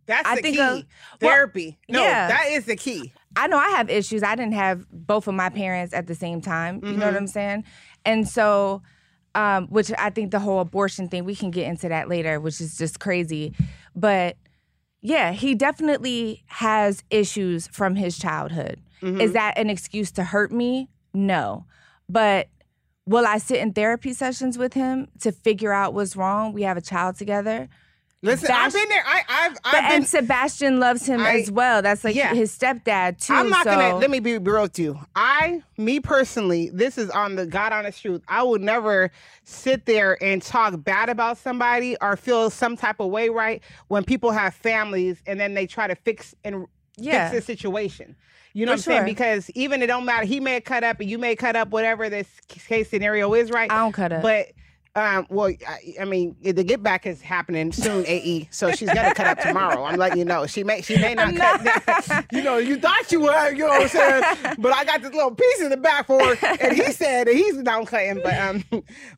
[0.05, 0.61] That's I the think key.
[0.61, 0.83] a- well,
[1.19, 1.79] Therapy.
[1.89, 2.27] no, yeah.
[2.27, 3.13] that is the key.
[3.35, 4.23] I know I have issues.
[4.23, 6.81] I didn't have both of my parents at the same time.
[6.83, 7.17] You know what Mhm.
[7.17, 7.63] I'm saying?
[8.03, 8.81] And so
[9.35, 12.59] um which I think the whole abortion thing we can get into that later, which
[12.61, 13.53] is just crazy.
[13.95, 14.37] But
[15.01, 18.81] yeah, he definitely has issues from his childhood.
[19.01, 19.21] Mhm.
[19.21, 20.89] Is that an excuse to hurt me?
[21.13, 21.65] No.
[22.09, 22.47] But
[23.05, 26.51] will I sit in therapy sessions with him to figure out what's wrong?
[26.51, 27.69] We have a child together.
[28.23, 29.03] Listen, that's- I've been there.
[29.05, 29.91] I, I've, But I've been.
[29.97, 31.81] and Sebastian loves him I- as well.
[31.83, 32.33] That's like Yeah.
[32.33, 33.33] his stepdad too.
[33.33, 33.75] I'm not so.
[33.75, 34.99] gonna let me be real with you.
[35.15, 38.23] I, me personally, this is on the God honest truth.
[38.27, 39.11] I would never
[39.43, 43.61] sit there and talk bad about somebody or feel some type of way, right?
[43.87, 46.65] When people have families and then they try to fix and
[46.97, 47.29] Yeah.
[47.29, 48.15] fix the situation.
[48.53, 49.05] You know For what I'm saying?
[49.05, 50.25] Because even it don't matter.
[50.25, 53.71] He may cut up and you may cut up, whatever this case scenario is, right?
[53.71, 54.23] I don't cut up.
[54.23, 54.47] But
[54.97, 58.47] um, well, I, I mean, the get back is happening soon, AE.
[58.49, 59.83] So she's gonna cut up tomorrow.
[59.83, 60.47] I'm letting you know.
[60.47, 62.25] She may she may not cut.
[62.31, 63.51] you know, you thought you were.
[63.51, 64.55] You know what I'm saying?
[64.57, 67.35] But I got this little piece in the back for her, and he said that
[67.35, 68.21] he's not cutting.
[68.23, 68.63] But um,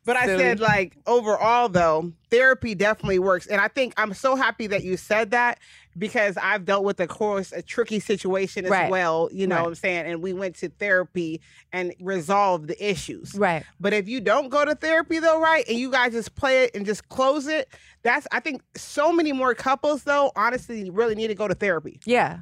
[0.04, 0.42] but I Silly.
[0.42, 4.98] said like overall though, therapy definitely works, and I think I'm so happy that you
[4.98, 5.60] said that
[5.98, 8.90] because I've dealt with, of course, a tricky situation as Right.
[8.90, 9.28] well.
[9.32, 9.62] You know Right.
[9.62, 10.06] what I'm saying?
[10.06, 11.40] And we went to therapy
[11.72, 13.34] and resolved the issues.
[13.34, 13.64] right.
[13.80, 16.74] But if you don't go to therapy though, right, and you guys just play it
[16.74, 17.68] and just close it,
[18.02, 22.00] that's I think so many more couples though, honestly, really need to go to therapy.
[22.06, 22.38] Yeah.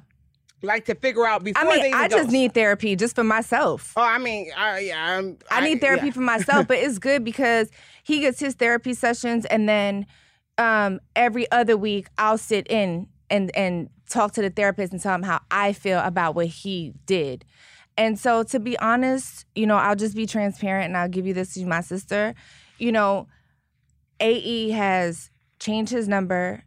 [0.61, 3.93] Like to figure out before I they mean, I just need therapy just for myself.
[3.97, 6.13] Oh, I mean, I, yeah, I'm, I need therapy yeah.
[6.13, 7.71] for myself, but it's good because
[8.03, 10.05] he gets his therapy sessions and then
[10.59, 15.15] um, every other week I'll sit in and and talk to the therapist and tell
[15.15, 17.45] him how I feel about what he did.
[17.97, 21.35] And so to be honest, you know, I'll just be transparent and I'll give you
[21.35, 22.35] this to my sister.
[22.79, 23.27] You know,
[24.21, 26.63] AE has changed his number,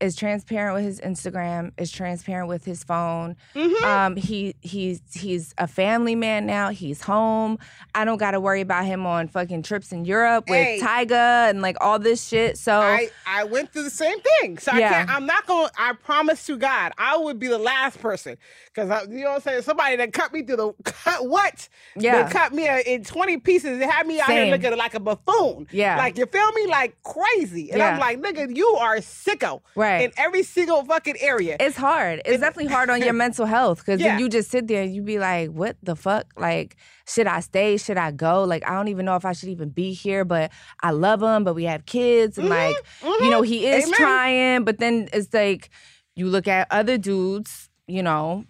[0.00, 3.36] is transparent with his Instagram, is transparent with his phone.
[3.54, 3.82] Mhm.
[3.82, 6.70] Um, he he's he's a family man now.
[6.70, 7.58] He's home.
[7.94, 10.80] I don't got to worry about him on fucking trips in Europe with Hey.
[10.80, 12.56] Tyga and like all this shit.
[12.58, 14.58] So I, I went through the same thing.
[14.58, 15.10] So I can't.
[15.10, 18.36] I'm not going to, I promise to God, I would be the last person.
[18.72, 19.62] Because, you know what I'm saying?
[19.62, 21.68] Somebody that cut me through the, cut what?
[21.96, 22.22] Yeah.
[22.22, 24.46] That cut me in 20 pieces and had me out Same.
[24.46, 25.66] here looking like a buffoon.
[25.72, 25.96] Yeah.
[25.98, 26.66] Like, you feel me?
[26.68, 27.70] Like crazy.
[27.72, 29.60] And I'm like, nigga, you are sicko.
[29.74, 29.89] Right.
[29.98, 30.04] Right.
[30.04, 31.56] in every single fucking area.
[31.60, 32.22] It's hard.
[32.24, 34.18] It's definitely hard on your mental health because Yeah.
[34.18, 36.26] you just sit there and you be like, what the fuck?
[36.36, 36.76] Like,
[37.06, 37.76] should I stay?
[37.76, 38.44] Should I go?
[38.44, 40.50] Like, I don't even know if I should even be here, but
[40.82, 42.38] I love him, but we have kids.
[42.38, 43.94] And like, you know, he is Mm-hmm.
[43.94, 44.06] Amen.
[44.06, 45.70] trying, but then it's like,
[46.16, 48.44] you look at other dudes, you know,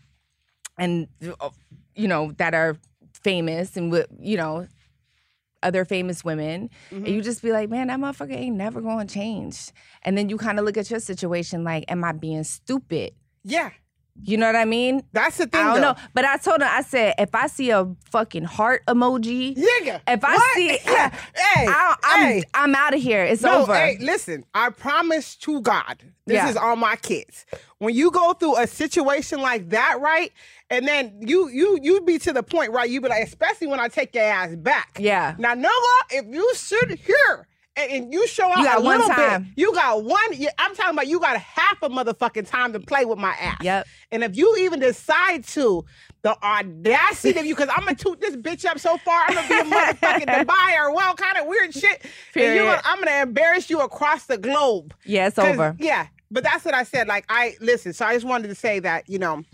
[0.79, 1.09] and,
[1.41, 1.51] uh,
[1.95, 2.77] you know, that are
[3.23, 4.67] famous and, you know,
[5.63, 7.07] other famous women, and Mm-hmm.
[7.15, 9.71] you just be like, man, that motherfucker ain't never gonna change.
[10.03, 13.13] And then you kind of look at your situation like, am I being stupid?
[13.43, 13.71] yeah,
[14.25, 15.03] You know what I mean?
[15.13, 15.61] that's the thing.
[15.61, 15.93] I don't though.
[15.93, 15.97] know.
[16.15, 20.25] But I told her, I said, if I see a fucking heart emoji, Nigga, if
[20.25, 20.55] I what?
[20.57, 20.79] see, hey,
[21.69, 22.43] I, I'm, hey.
[22.55, 23.25] I'm out of here.
[23.25, 23.75] It's No, over.
[23.75, 26.49] hey, listen, I promise to God, this Yeah.
[26.51, 27.47] is on my kids.
[27.79, 30.33] When you go through a situation like that, right?
[30.69, 32.89] And then you you you be to the point, right?
[32.89, 34.99] You be like, especially when I take your ass back.
[35.01, 35.35] Yeah.
[35.39, 38.99] Now, Noah, if you sit here and, and you show out You got a one
[39.01, 39.43] little time.
[39.45, 40.21] bit, you got one.
[40.59, 43.59] I'm talking about you got half a motherfucking time to play with my ass.
[43.63, 43.87] Yep.
[44.13, 45.85] And if you even decide to,
[46.23, 49.49] the audacity of you, because I'm gonna toot this bitch up so far, I'm gonna
[49.49, 52.03] be a motherfucking Dubai or well, kind of weird shit.
[52.03, 52.05] And
[52.35, 52.65] you Period.
[52.67, 54.93] gonna, I'm gonna embarrass you across the globe.
[55.07, 55.75] yeah, it's over.
[55.79, 57.09] Yeah, but that's what I said.
[57.09, 57.95] Like I listen.
[57.95, 59.45] So I just wanted to say that you know.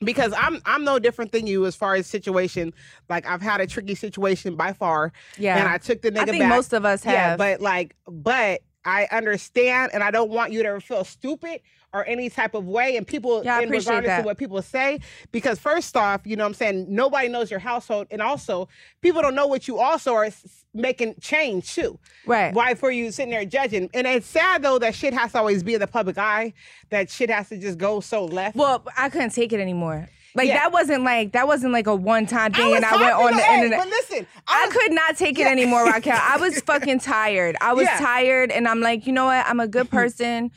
[0.00, 2.72] Because I'm I'm no different than you as far as situation.
[3.08, 5.12] Like I've had a tricky situation by far.
[5.36, 5.58] Yeah.
[5.58, 6.50] And I took the nigga I think back.
[6.50, 7.14] most of us have.
[7.14, 11.60] Yeah, but like, but I understand, and I don't want you to ever feel stupid
[11.94, 12.96] or any type of way.
[12.96, 14.18] And people, Yeah, I in appreciate regardless that.
[14.20, 15.00] of what people say,
[15.32, 18.68] because first off, you know, what I'm saying nobody knows your household, and also
[19.00, 20.28] people don't know what you also are
[20.74, 21.98] making change too.
[22.26, 22.52] Right.
[22.52, 23.88] Why for you sitting there judging?
[23.94, 26.52] And it's sad though that shit has to always be in the public eye.
[26.90, 28.54] That shit has to just go so left.
[28.56, 30.08] Well, I couldn't take it anymore.
[30.34, 30.58] Like Yeah.
[30.58, 33.34] that wasn't like that wasn't like a one time thing, was and I went on
[33.34, 33.78] the internet.
[33.80, 35.48] But listen, I was- could not take it Yeah.
[35.52, 36.18] anymore, Raquel.
[36.20, 37.56] I was fucking tired.
[37.62, 37.98] I was Yeah.
[37.98, 39.44] tired, and I'm like, you know what?
[39.48, 40.50] I'm a good person.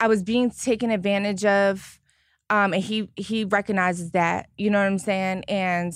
[0.00, 1.98] I was being taken advantage of,
[2.50, 4.48] um, and he he recognizes that.
[4.56, 5.44] You know what I'm saying?
[5.48, 5.92] And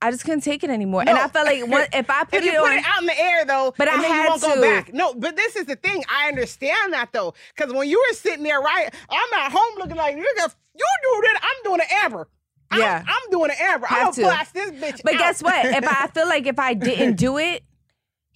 [0.00, 1.00] I just couldn't take it anymore.
[1.00, 3.00] And I felt like what, if I put if you it put on, it out
[3.00, 4.92] in the air though, But I then you won't go back.
[4.94, 6.04] No, but this is the thing.
[6.08, 9.96] I understand that though, because when you were sitting there, right, I'm at home looking
[9.96, 12.28] like, nigga, you do that, I'm doing an Amber.
[12.70, 13.02] I'm, Yeah.
[13.06, 13.86] I'm doing an Amber.
[13.90, 15.00] I'm Have gonna blast this bitch.
[15.02, 15.18] but out.
[15.18, 15.64] guess what?
[15.64, 17.64] If I, I feel like if I didn't do it.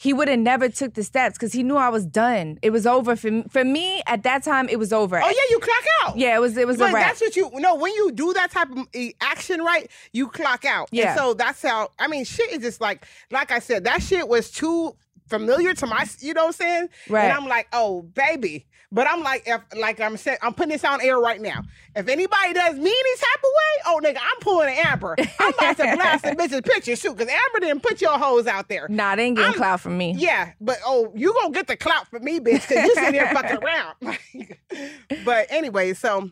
[0.03, 2.59] He would have never took the steps because he knew I was done.
[2.61, 3.45] It was over for me.
[3.51, 4.69] For me at that time.
[4.69, 5.17] It was over.
[5.23, 6.19] oh yeah, you clock out.
[6.19, 6.35] yeah.
[6.35, 6.57] It was.
[6.57, 7.07] It was But a wrap.
[7.07, 7.77] that's what you no.
[7.77, 8.85] When you do that type of
[9.21, 10.89] action, right, you clock out.
[10.91, 11.11] Yeah.
[11.11, 11.91] And so that's how.
[12.01, 14.97] I mean, shit is just like, like I said, that shit was too
[15.29, 16.05] familiar to my.
[16.19, 16.89] You know what I'm saying?
[17.09, 17.25] Right.
[17.27, 18.67] And I'm like, oh baby.
[18.95, 21.63] But I'm like, if like I'm saying, I'm putting this on air right now.
[21.97, 25.17] If anybody does me any type of way, nigga, I'm pulling an Amber.
[25.39, 28.69] I'm about to blast the bitch's picture too, because Amber didn't put your hoes out
[28.69, 28.87] there.
[28.89, 30.15] Nah, they ain't getting I'm- clout from me.
[30.19, 33.29] Yeah, but oh, you gonna get the clout from me, bitch, because you sitting there
[33.33, 33.97] fucking around.
[35.25, 36.31] but anyway, so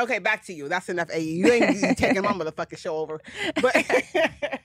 [0.00, 0.68] okay, back to you.
[0.68, 1.08] That's enough.
[1.12, 1.20] AE.
[1.20, 3.20] You ain't taking my motherfucking show over.
[3.60, 3.74] But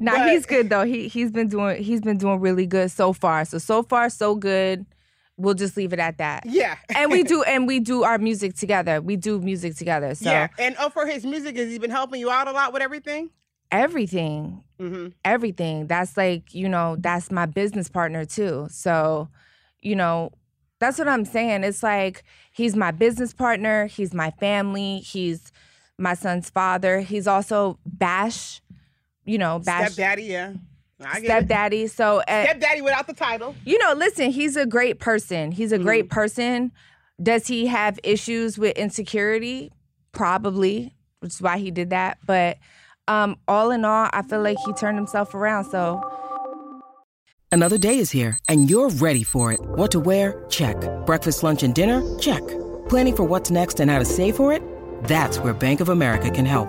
[0.00, 0.84] Nah, But- he's good though.
[0.84, 3.44] He he's been doing he's been doing really good so far.
[3.44, 4.86] So so far so good.
[5.40, 6.44] We'll just leave it at that.
[6.46, 9.00] yeah, And we do and we do our music together.
[9.00, 10.14] We do music together.
[10.14, 10.48] So yeah.
[10.58, 13.30] And oh, for his music, has he been helping you out a lot with everything?
[13.72, 15.08] everything, Mm-hmm.
[15.24, 15.86] everything.
[15.86, 18.66] That's like, you know, that's my business partner too.
[18.70, 19.28] So,
[19.80, 20.32] you know,
[20.78, 21.64] that's what I'm saying.
[21.64, 25.52] It's like he's my business partner, he's my family, he's
[25.98, 27.00] my son's father.
[27.00, 28.60] He's also Bash,
[29.24, 30.54] you know, Bash Stepdaddy, yeah.
[31.04, 31.26] I get it.
[31.26, 31.86] stepdaddy.
[31.88, 33.54] So uh, Stepdaddy without the title.
[33.64, 35.52] you know, listen, he's a great person.
[35.52, 35.84] He's a Mm-hmm.
[35.84, 36.72] great person.
[37.22, 39.72] Does he have issues with insecurity?
[40.12, 42.18] Probably, which is why he did that.
[42.26, 42.58] But
[43.08, 45.64] um, all in all, I feel like he turned himself around.
[45.64, 46.02] So
[47.52, 49.58] Another day is here, and you're ready for it.
[49.60, 50.44] What to wear?
[50.50, 50.76] Check.
[51.04, 52.00] Breakfast, lunch, and dinner?
[52.18, 52.46] Check.
[52.88, 54.62] Planning for what's next and how to save for it?
[55.04, 56.68] That's where Bank of America can help.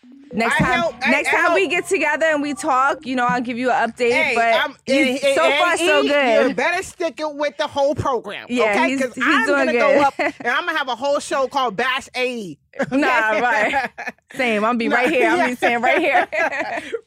[0.33, 1.55] Next I time, help- next I time help.
[1.55, 4.11] we get together and we talk, you know, I'll give you an update.
[4.11, 6.49] Hey, but I'm, he's- and- so and far, so good.
[6.49, 8.95] You better stick it with the whole program, Yeah, okay?
[8.95, 9.79] Because I'm gonna good.
[9.79, 12.57] go up and I'm gonna have a whole show called Bash AE.
[12.89, 13.07] Nah,
[13.39, 13.89] right.
[14.35, 14.63] Same.
[14.63, 15.29] I'll be right here.
[15.29, 16.25] I'll be saying right here.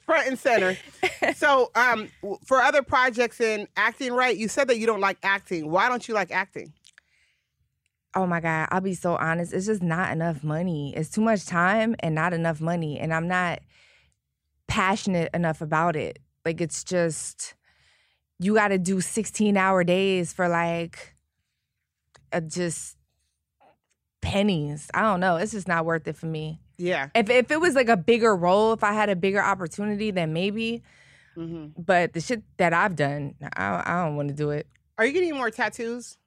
[0.04, 0.76] front and center.
[1.34, 2.08] so, um,
[2.44, 4.36] for other projects in acting, right?
[4.36, 5.70] You said that you don't like acting.
[5.70, 6.72] Why don't you like acting?
[8.14, 11.46] Oh my god i'll be so honest it's just not enough money it's too much
[11.46, 13.60] time and not enough money and i'm not
[14.66, 17.54] passionate enough about it like it's just
[18.38, 21.14] you got to do 16 hour days for like
[22.32, 22.96] uh, just
[24.20, 24.90] pennies.
[24.92, 25.36] I don't know.
[25.36, 26.60] It's just not worth it for me.
[26.76, 27.10] Yeah.
[27.14, 30.32] If if it was like a bigger role, if I had a bigger opportunity, then
[30.32, 30.82] maybe.
[31.34, 34.66] hmm But the shit that I've done, I, I don't want to do it.
[34.98, 36.18] Are you getting more tattoos?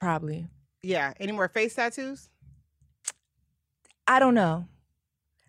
[0.00, 0.48] Probably.
[0.86, 1.12] Yeah.
[1.18, 2.28] Any more face tattoos?
[4.06, 4.68] I don't know.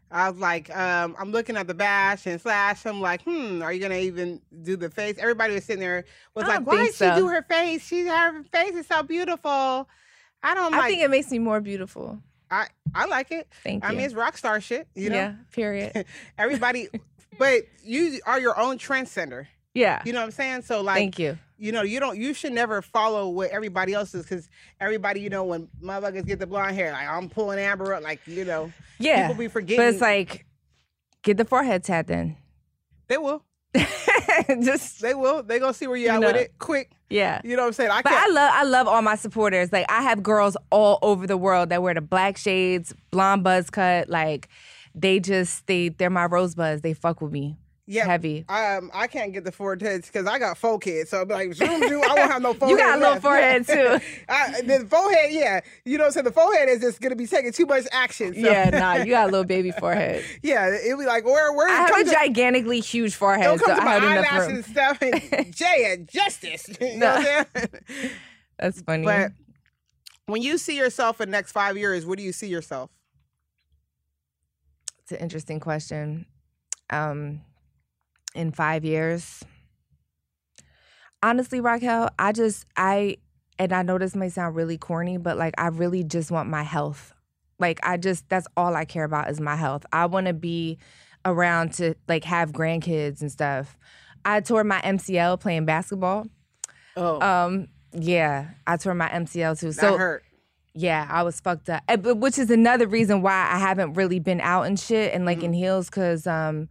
[0.09, 2.85] I was like, um, I'm looking at the bash and slash.
[2.85, 5.17] I'm like, hmm, are you gonna even do the face?
[5.19, 7.85] Everybody was sitting there was like, why did she do her face?
[7.85, 9.87] She her face is so beautiful.
[10.41, 10.77] I don't know.
[10.77, 10.89] I like.
[10.91, 12.19] think it makes me more beautiful.
[12.49, 13.47] I I like it.
[13.63, 13.89] Thank you.
[13.89, 14.87] I mean, it's rock star shit.
[14.95, 15.33] You know, yeah.
[15.51, 16.05] Period.
[16.37, 16.87] everybody.
[17.37, 19.47] but you are your own trendsetter.
[19.73, 20.01] Yeah.
[20.05, 20.61] You know what I'm saying?
[20.61, 21.37] So like, Thank you.
[21.57, 25.29] You know, you don't, you should never follow what everybody else is because everybody, you
[25.29, 28.71] know, when motherfuckers get the blonde hair, like I'm pulling Amber up, like you know,
[28.99, 29.27] Yeah.
[29.27, 29.77] people be forgetting.
[29.83, 30.45] But it's like,
[31.23, 32.37] get the forehead tat then.
[33.07, 33.43] they will,
[34.61, 36.91] Just they will, they gonna see where you You at with it quick.
[37.09, 37.41] yeah.
[37.43, 37.91] You know what I'm saying?
[37.91, 38.33] I But I can't.
[38.33, 39.71] love I love all my supporters.
[39.73, 43.69] Like I have girls all over the world that wear the black shades, blonde buzz
[43.69, 44.09] cut.
[44.09, 44.47] Like
[44.95, 46.81] they just they they're my rosebuds.
[46.81, 47.57] They fuck with me.
[47.87, 48.45] Yeah, Heavy.
[48.49, 51.81] Um, I can't get the foreheads because I got four kids, so I'm like, zoom,
[51.87, 52.69] zoom, I won't have no forehead.
[52.77, 53.21] You got a little left.
[53.23, 53.99] forehead too.
[54.29, 55.61] I, the forehead, yeah.
[55.85, 56.23] You know what I'm saying?
[56.25, 58.33] The forehead is just gonna be taking too much action.
[58.33, 58.39] So.
[58.41, 60.23] Yeah, nah, you got a little baby forehead.
[60.43, 61.69] Yeah, it'll be like, where, where?
[61.69, 64.65] I have a to- gigantically huge forehead, Don't so come to I my eyelashes and
[64.65, 66.69] stuff and Jay and Justice.
[66.81, 68.11] You know what I'm saying?
[68.59, 69.05] That's funny.
[69.05, 69.31] But
[70.25, 72.89] when you see yourself in the next five years, where do you see yourself?
[75.03, 76.25] it's an interesting question.
[76.89, 77.39] Um,
[78.35, 79.43] in five years,
[81.23, 83.17] honestly, Raquel, I just I
[83.59, 86.63] and I know this may sound really corny, but like I really just want my
[86.63, 87.13] health.
[87.59, 89.85] Like I just that's all I care about is my health.
[89.91, 90.77] I want to be
[91.25, 93.77] around to like have grandkids and stuff.
[94.23, 96.27] I tore my MCL playing basketball.
[96.95, 99.67] Oh, Um, yeah, I tore my MCL too.
[99.67, 100.23] that So hurt.
[100.73, 101.81] yeah, I was fucked up.
[102.03, 105.53] Which is another reason why I haven't really been out and shit and like in
[105.53, 106.69] heels because um,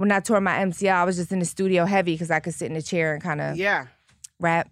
[0.00, 2.54] when I tore my MCL, I was just in the studio heavy because I could
[2.54, 3.88] sit in a chair and kind of Yeah.
[4.38, 4.70] rap.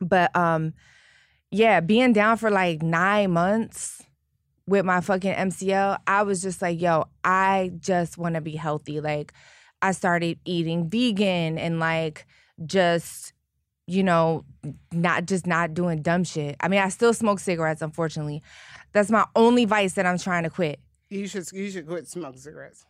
[0.00, 0.72] But um,
[1.50, 4.02] yeah, being down for like nine months
[4.66, 9.02] with my fucking MCL, I was just like, yo, I just want to be healthy.
[9.02, 9.34] Like,
[9.82, 12.26] I started eating vegan and like
[12.64, 13.34] just,
[13.86, 14.46] you know,
[14.92, 16.56] not just not doing dumb shit.
[16.60, 18.42] I mean, I still smoke cigarettes, unfortunately.
[18.92, 20.80] That's my only vice that I'm trying to quit.
[21.10, 22.86] You should you should quit smoking cigarettes.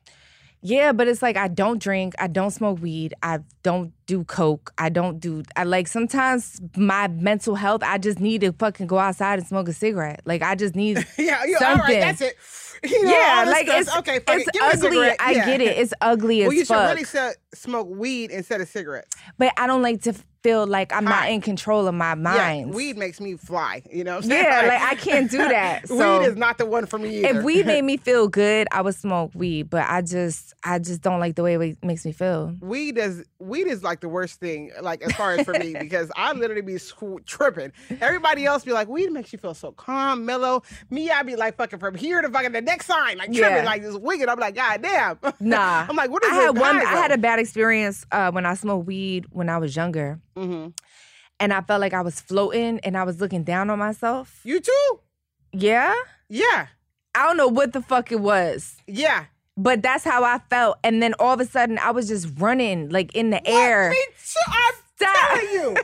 [0.61, 4.73] Yeah, but it's like I don't drink, I don't smoke weed, I don't do coke,
[4.77, 8.99] I don't do I like sometimes my mental health, I just need to fucking go
[8.99, 10.21] outside and smoke a cigarette.
[10.25, 12.01] Like I just need Yeah, you all right, Something.
[12.01, 12.37] that's it.
[12.91, 13.81] You know, Yeah, like stuff.
[13.81, 14.17] it's okay.
[14.17, 14.53] It's it.
[14.53, 15.17] Give me a ugly.
[15.19, 15.47] I Yeah.
[15.47, 15.77] get it.
[15.79, 16.77] It's ugly Well, as fuck.
[16.77, 17.21] Well, you should fuck.
[17.21, 19.17] really se- smoke weed instead of cigarettes.
[19.39, 20.15] but I don't like to
[20.45, 21.11] feel like I'm High.
[21.25, 22.69] not in control of my mind.
[22.71, 23.83] Yeah, weed makes me fly.
[23.91, 24.45] You know what I'm saying?
[24.45, 25.89] Yeah, like I can't do that.
[25.89, 27.39] So weed is not the one for me either.
[27.41, 29.69] if weed made me feel good, I would smoke weed.
[29.69, 32.55] But I just I just don't like the way it makes me feel.
[32.61, 36.11] weed is weed is like the worst thing like as far as for me because
[36.17, 40.25] i literally be sw- tripping everybody else be like weed makes you feel so calm
[40.27, 40.61] mellow
[40.91, 43.65] me i be like fucking from here to fucking the next sign like tripping Yeah.
[43.65, 45.87] like this wicked i'm like god damn Nah.
[45.89, 46.77] i'm like what is I had one.
[46.77, 50.21] high, I had a bad experience uh, when I smoked weed when I was younger,
[50.37, 50.73] Mhm.
[51.41, 54.41] and I felt like I was floating and I was looking down on myself.
[54.45, 55.01] you too
[55.53, 55.95] Yeah,
[56.29, 56.67] yeah
[57.15, 59.25] I don't know what the fuck it was, yeah
[59.61, 60.79] but that's how I felt.
[60.85, 63.91] And then all of a sudden, I was just running like in the air.
[63.91, 65.77] Me too i'm Telling you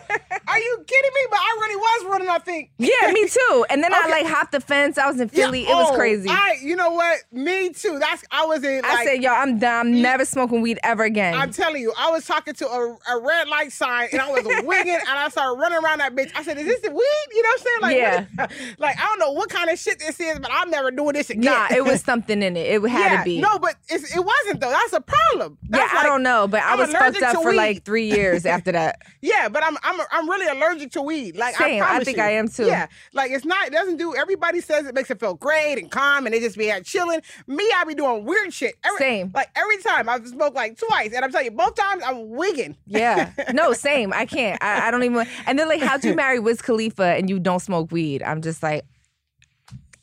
[0.46, 3.66] are you kidding me but i really was running i think Yeah, me too.
[3.70, 4.98] And then I like hopped the fence.
[4.98, 5.62] I was in Yeah, Philly.
[5.62, 6.28] it was oh, crazy.
[6.28, 7.20] I, I, you know what?
[7.32, 7.98] Me too.
[7.98, 8.82] That's I was in.
[8.82, 9.86] Like, said, yo, I'm done.
[9.86, 10.02] I'm mm.
[10.02, 11.34] never smoking weed ever again.
[11.34, 14.44] I'm telling you, I was talking to a, a red light sign and I was
[14.64, 16.32] wigging and I started running around that bitch.
[16.34, 17.80] I said, "Is this the weed?" You know what I'm saying?
[17.82, 17.96] Like,
[18.38, 18.44] Yeah.
[18.50, 21.14] is- like I don't know what kind of shit this is, but I'm never doing
[21.14, 21.44] this again.
[21.44, 22.66] nah, it was something in it.
[22.66, 23.40] It had yeah, to be.
[23.40, 24.70] No, but it's, it wasn't though.
[24.70, 25.58] That's a problem.
[25.62, 27.56] yeah, That's I don't know, but I was fucked up for weed.
[27.56, 29.00] like three years after that.
[29.20, 31.36] Yeah, but I'm I'm I'm really allergic to weed.
[31.36, 31.82] Like Same.
[31.82, 32.22] I, I think you.
[32.22, 32.66] I am too.
[32.66, 33.66] Yeah, like it's not.
[33.66, 34.14] It doesn't do.
[34.14, 37.20] Everybody says it makes it feel great and calm, and they just be out chilling.
[37.46, 38.74] Me, I be doing weird shit.
[38.84, 39.32] Every, Same.
[39.34, 42.76] Like every time I've smoked like twice, and I'm telling you, both times I'm wigging.
[42.86, 43.30] Yeah.
[43.52, 44.12] No, same.
[44.12, 44.60] I can't.
[44.62, 45.26] I, I don't even.
[45.46, 48.22] And then like, how'd you marry Wiz Khalifa and you don't smoke weed?
[48.22, 48.84] I'm just like,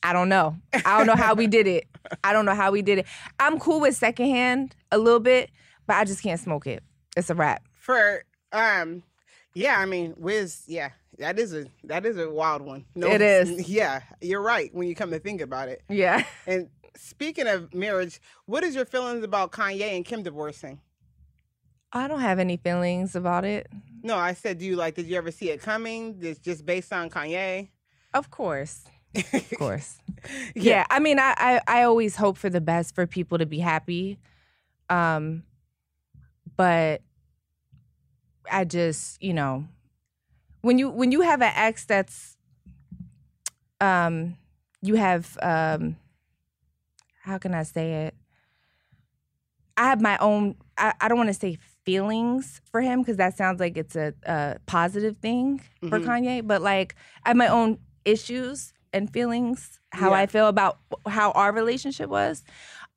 [0.03, 0.55] I don't know.
[0.85, 1.85] I don't know how we did it.
[2.23, 3.05] I don't know how we did it.
[3.39, 5.49] I'm cool with secondhand a little bit,
[5.85, 6.81] but I just can't smoke it.
[7.17, 7.61] It's a wrap.
[7.79, 8.23] for
[8.53, 9.03] um
[9.53, 13.21] yeah i mean wiz yeah that is a that is a wild one no It
[13.21, 13.69] is.
[13.69, 16.23] yeah you're right when you come to think about it Yeah.
[16.47, 20.79] and speaking of marriage what is your feelings about kanye and kim divorcing
[21.93, 23.67] I don't have any feelings about it.
[24.01, 24.95] No, I said, do you like?
[24.95, 26.17] Did you ever see it coming?
[26.21, 27.67] It's just based on Kanye.
[28.13, 28.85] Of course.
[29.13, 29.97] Of course.
[30.55, 30.85] yeah.
[30.89, 34.19] I mean, I, I I always hope for the best for people to be happy.
[34.89, 35.43] Um
[36.55, 37.01] but
[38.51, 39.67] I just, you know,
[40.61, 42.37] when you when you have an ex that's
[43.79, 44.37] um
[44.81, 45.95] you have um
[47.23, 48.15] how can I say it?
[49.77, 53.35] I have my own I, I don't want to say feelings for him because that
[53.37, 56.05] sounds like it's a, a positive thing for Mhm.
[56.05, 56.95] Kanye, but like
[57.25, 60.17] I have my own issues and feelings how Yeah.
[60.17, 62.43] I feel about how our relationship was.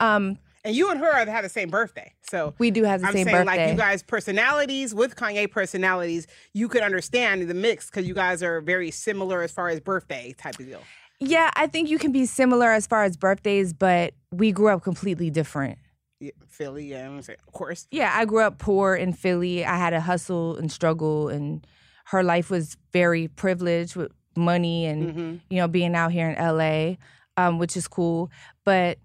[0.00, 3.06] Um And you and her have had the same birthday, so we do have the
[3.08, 3.20] same birthday.
[3.20, 3.64] I'm same saying birthday.
[3.66, 8.42] like you guys personalities with Kanye personalities, you could understand the mix because you guys
[8.42, 10.82] are very similar as far as birthday type of deal.
[11.20, 14.82] yeah, I think you can be similar as far as birthdays, but we grew up
[14.82, 15.78] completely different.
[16.20, 17.86] Yeah, Philly, yeah, I'm saying, of course.
[17.90, 19.66] Yeah, I grew up poor in Philly.
[19.66, 21.66] I had to hustle and struggle, and
[22.06, 26.36] her life was very privileged with money and hmm you know being out here in
[26.42, 26.94] LA,
[27.36, 28.30] um, which is cool.
[28.64, 28.98] But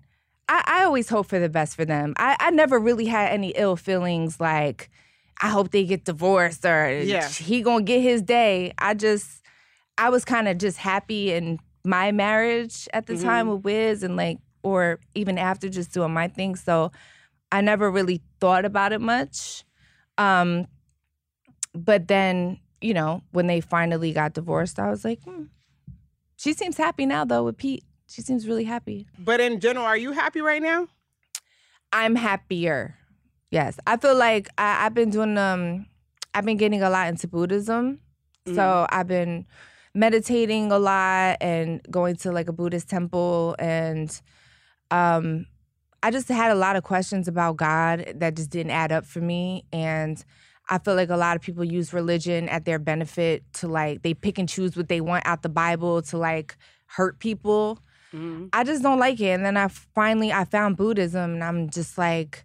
[0.50, 2.14] I, I always hope for the best for them.
[2.18, 4.90] I, I never really had any ill feelings like
[5.42, 7.30] I hope they get divorced or Yeah.
[7.30, 8.74] he gonna get his day.
[8.78, 9.44] I just
[9.98, 14.16] I was kind of just happy in my marriage at the time with Wiz and
[14.18, 16.56] like or even after just doing my thing.
[16.56, 16.92] So
[17.52, 19.64] I never really thought about it much.
[20.18, 20.68] Um,
[21.74, 25.44] but then, you know, when they finally got divorced, I was like, hmm.
[26.36, 27.84] she seems happy now though with Pete.
[28.10, 29.08] She seems really happy.
[29.20, 30.88] But in general, are you happy right now?
[31.94, 32.96] I'm happier.
[33.52, 35.86] Yes, I feel like I, I've been doing um,
[36.34, 38.00] I've been getting a lot into Buddhism,
[38.46, 39.46] so I've been
[39.94, 44.22] meditating a lot and going to like a Buddhist temple, and
[44.92, 45.46] um,
[46.02, 49.20] I just had a lot of questions about God that just didn't add up for
[49.20, 50.24] me, and
[50.68, 54.14] I feel like a lot of people use religion at their benefit to like they
[54.14, 57.80] pick and choose what they want out the Bible to like hurt people.
[58.14, 58.50] Mhm.
[58.54, 59.30] I just don't like it.
[59.32, 62.44] And then I finally I found Buddhism and I'm just like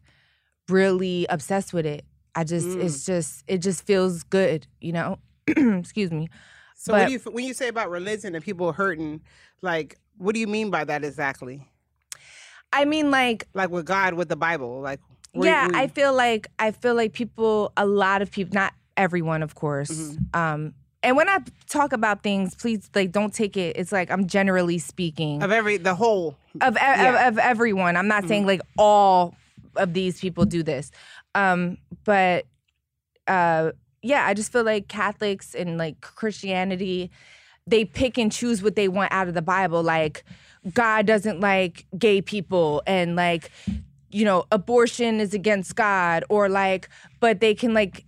[0.68, 2.04] really obsessed with it.
[2.34, 2.82] I just Mm.
[2.84, 5.18] it's just it just feels good, you know.
[5.46, 6.28] Excuse me.
[6.76, 9.22] So what But- do you when you say about religion and people hurting,
[9.62, 11.66] like what do you mean by that exactly?
[12.72, 15.00] I mean like Like with God, with the Bible, like
[15.32, 18.72] where- yeah, where I feel like I feel like people a lot of people not
[18.96, 19.90] everyone of course.
[19.90, 20.38] Mm-hmm.
[20.38, 20.74] Um
[21.04, 21.38] and when I
[21.68, 23.76] talk about things, please like don't take it.
[23.76, 26.36] It's like I'm generally speaking of every the whole.
[26.60, 27.28] of, e- Yeah.
[27.28, 27.96] of of everyone.
[27.96, 29.34] I'm not saying like all
[29.76, 30.90] of these people do this,
[31.34, 32.46] um, but
[33.26, 37.10] uh, yeah, I just feel like Catholics and like Christianity,
[37.66, 39.82] they pick and choose what they want out of the Bible.
[39.82, 40.24] Like
[40.72, 43.50] God doesn't like gay people, and like
[44.10, 46.88] you know abortion is against God, or like
[47.20, 48.04] but they can like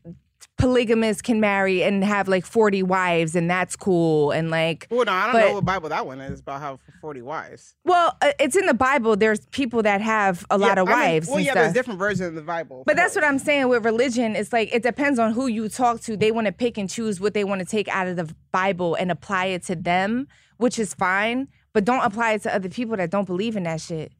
[0.58, 5.12] polygamists can marry and have like 40 wives and that's cool and like Well, no,
[5.12, 6.60] I don't But- know what Bible that one is about.
[6.60, 7.74] How forty wives.
[7.84, 9.16] Well, uh, it's in the Bible.
[9.16, 11.28] There's people that have a lot of I mean, wives.
[11.28, 11.62] well, and yeah, stuff.
[11.64, 12.84] there's different versions of the Bible.
[12.86, 14.34] But that's what I'm saying with religion.
[14.34, 16.16] It's like it depends on who you talk to.
[16.16, 18.94] They want to pick and choose what they want to take out of the Bible
[18.94, 20.26] and apply it to them,
[20.56, 21.48] which is fine.
[21.74, 24.10] But don't apply it to other people that don't believe in that shit.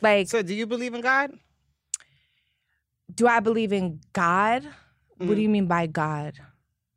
[0.00, 1.32] Like, So, do you believe in God?
[3.14, 4.66] do I believe in God?
[5.18, 6.34] What do you mean by God?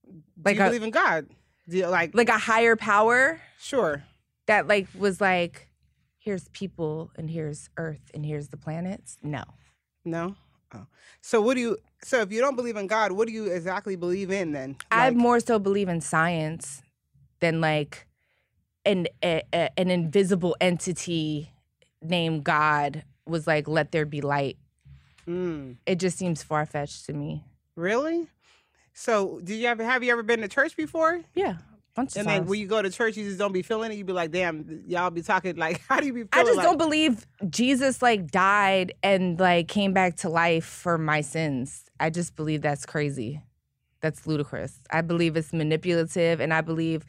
[0.07, 1.28] Do Like you a believe in God?
[1.70, 2.15] Do you like?
[2.15, 4.03] like a higher power Sure.
[4.47, 5.70] that like was like,
[6.18, 9.18] here's people and here's Earth and here's the planets?
[9.22, 9.43] No.
[10.05, 10.36] No.
[10.74, 10.86] Oh.
[11.22, 11.78] So what do you?
[12.03, 14.78] So if you don't believe in God, what do you exactly believe in then?
[14.91, 16.82] I Like- more so believe in science
[17.39, 18.07] than like
[18.86, 21.51] an a, a- an invisible entity
[22.01, 24.57] named God was like, "Let there be light."
[25.28, 27.43] Mm, It just seems far fetched to me.
[27.78, 28.28] Really?
[28.93, 31.21] So did you ever have you ever been to church before?
[31.36, 31.57] Yeah,
[31.95, 32.49] bunch of And then times.
[32.49, 33.95] when you go to church, you just don't be feeling it.
[33.95, 36.30] You be like, damn, y'all be talking like, how do you be feeling?
[36.34, 40.97] I just like, don't believe Jesus like died and like came back to life for
[40.97, 41.86] my sins.
[41.99, 43.41] I just believe that's crazy.
[44.01, 44.80] That's ludicrous.
[44.91, 47.05] I believe it's manipulative, and I believe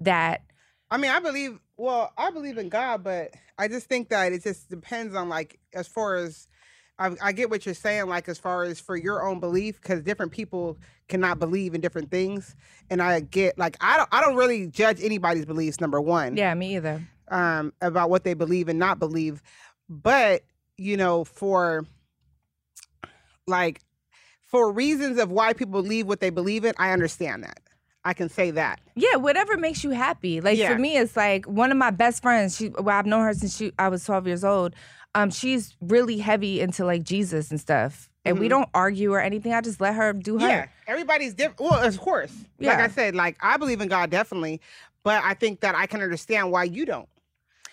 [0.00, 0.42] that
[0.90, 1.58] I mean, I believe.
[1.76, 5.58] Well, I believe in God, but I just think that it just depends on like
[5.72, 6.46] as far as
[7.00, 10.02] I, I get what you're saying, like as far as for your own belief, because
[10.02, 10.78] different people
[11.08, 12.54] cannot believe in different things,
[12.90, 15.80] and I get like I don't I don't really judge anybody's beliefs.
[15.80, 17.02] Number one, yeah, me either.
[17.28, 19.42] um, about what they believe and not believe.
[19.88, 20.42] But,
[20.76, 21.86] you know, for
[23.46, 23.80] like
[24.42, 27.60] for reasons of why people believe what they believe in, I understand that.
[28.04, 28.80] I can say that.
[28.94, 30.40] Yeah, whatever makes you happy.
[30.40, 30.72] Like Yeah.
[30.72, 32.56] for me, it's like one of my best friends.
[32.56, 34.74] She, well, I've known her since she I was 12 years old.
[35.14, 39.52] Um, she's really heavy into like Jesus and stuff, and we don't argue or anything.
[39.52, 40.40] I just let her do her.
[40.40, 40.48] Mm-hmm.
[40.50, 41.60] Yeah, everybody's different.
[41.60, 42.32] Well, of course.
[42.58, 42.70] Yeah.
[42.70, 44.60] Like I said, like I believe in God definitely,
[45.02, 47.08] but I think that I can understand why you don't.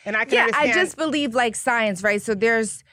[0.03, 0.71] And I can Yeah, understand.
[0.71, 2.21] I just believe like science, right?
[2.21, 2.83] So there's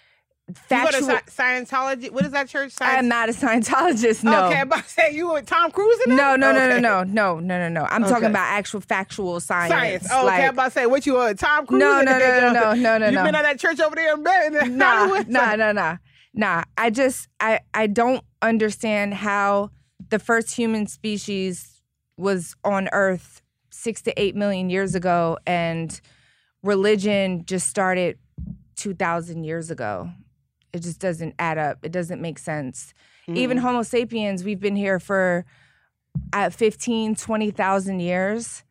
[0.49, 1.09] you go to factual.
[1.27, 2.11] Scientology.
[2.11, 2.75] What is that church?
[2.81, 4.25] I'm not a Scientologist.
[4.25, 4.47] No.
[4.47, 6.17] Okay, I'm about to say you with Tom Cruise in it?
[6.17, 6.81] No, no, no, no, Okay.
[6.81, 7.85] no, no, no, no, no.
[7.89, 9.73] I'm talking about actual factual science.
[9.73, 10.09] Science.
[10.13, 11.81] Oh, okay, I'm about to say what you uh, Tom Cruise.
[11.81, 13.25] No, no, no, no, no, no, no, You no.
[13.25, 15.29] been at that church over there in, Be- in nah, Hollywood?
[15.29, 15.97] nah, nah, nah,
[16.35, 16.63] nah.
[16.77, 19.71] I just I I don't understand how
[20.11, 21.81] the first human species
[22.19, 23.41] was on Earth
[23.71, 25.99] six to eight million years ago, and
[26.63, 28.19] religion just started
[28.77, 30.11] two thousand years ago.
[30.75, 31.79] It just doesn't add up.
[31.83, 32.93] It doesn't make sense.
[33.29, 33.67] Even Mm-hmm.
[33.67, 35.47] Homo sapiens, we've been here for
[36.33, 38.65] at 15, 20,000 years.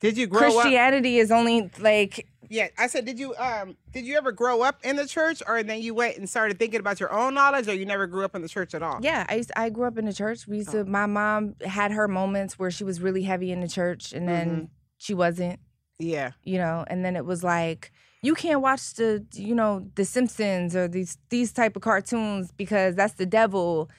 [0.00, 0.52] Did you grow up?
[0.52, 4.78] Christianity is only like Yeah, I said, did you um did you ever grow up
[4.84, 7.74] in the church, or then you went and started thinking about your own knowledge, or
[7.74, 9.00] you never grew up in the church at all?
[9.02, 10.46] Yeah, I used, I grew up in the church.
[10.46, 10.84] We used to.
[10.84, 14.70] My mom had her moments where she was really heavy in the church, and then
[14.98, 15.58] she wasn't.
[15.98, 16.30] Yeah.
[16.44, 17.90] You know, and then it was like
[18.22, 22.94] you can't watch the you know the Simpsons or these these type of cartoons because
[22.94, 23.90] that's the devil.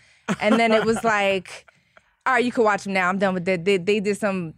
[0.41, 1.65] And then it was like,
[2.26, 3.09] all right, you can watch them now.
[3.09, 3.65] I'm done with that.
[3.65, 4.53] They they did some,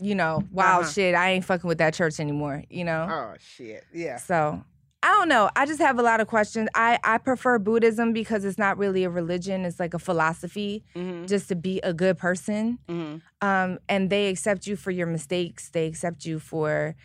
[0.00, 0.92] you know, wild Uh-huh.
[0.92, 1.14] shit.
[1.14, 2.64] I ain't fucking with that church anymore.
[2.68, 3.06] You know.
[3.10, 3.84] Oh shit.
[3.94, 4.16] Yeah.
[4.18, 4.62] So
[5.02, 5.50] I don't know.
[5.54, 6.68] I just have a lot of questions.
[6.74, 11.26] I, I prefer Buddhism because it's not really a religion, it's like a philosophy Mm-hmm.
[11.26, 12.78] just to be a good person.
[12.88, 13.46] Mm-hmm.
[13.46, 16.96] Um, and they accept you for your mistakes, they accept you for,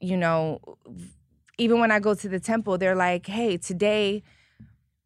[0.00, 0.60] you know,
[1.58, 4.22] even when I go to the temple, they're like, hey, today,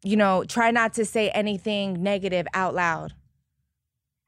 [0.03, 3.13] you know, try not to say anything negative out loud.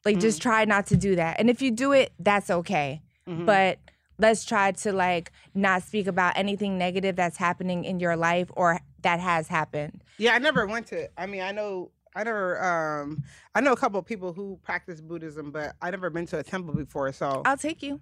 [0.05, 1.39] Like, just try not to do that.
[1.39, 3.45] And if you do it, that's okay Mm-hmm.
[3.45, 3.79] but
[4.19, 8.81] let's try to like not speak about anything negative that's happening in your life or
[9.01, 10.03] that has happened.
[10.17, 11.07] Yeah, I never went to.
[11.17, 11.91] I mean, I know.
[12.17, 12.61] I never.
[13.01, 13.23] Um,
[13.55, 16.43] I know a couple of people who practice Buddhism, but I never been to a
[16.43, 17.13] temple before.
[17.13, 18.01] So I'll take you.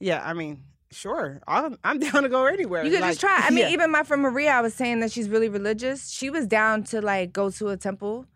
[0.00, 0.62] yeah, I mean,
[0.92, 2.84] sure, I'm, I'm down to go anywhere.
[2.84, 3.40] You could Like, just try.
[3.42, 3.70] I mean, yeah.
[3.70, 6.10] even my friend Maria, I was saying that she's really religious.
[6.10, 8.26] She was down to like go to a temple.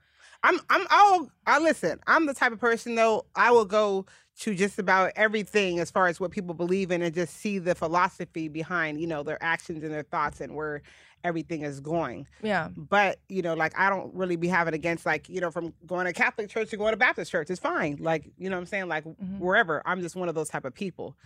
[0.42, 2.00] I'm I'm I'll I listen.
[2.06, 3.26] I'm the type of person though.
[3.34, 4.06] I will go
[4.40, 7.74] to just about everything as far as what people believe in and just see the
[7.74, 10.82] philosophy behind you know their actions and their thoughts and where
[11.24, 12.26] everything is going.
[12.42, 12.68] Yeah.
[12.76, 16.06] But you know, like I don't really be having against like you know from going
[16.06, 17.50] to Catholic church to going to Baptist church.
[17.50, 17.96] It's fine.
[18.00, 18.88] Like you know what I'm saying.
[18.88, 19.38] Like mm-hmm.
[19.38, 19.82] wherever.
[19.84, 21.16] I'm just one of those type of people,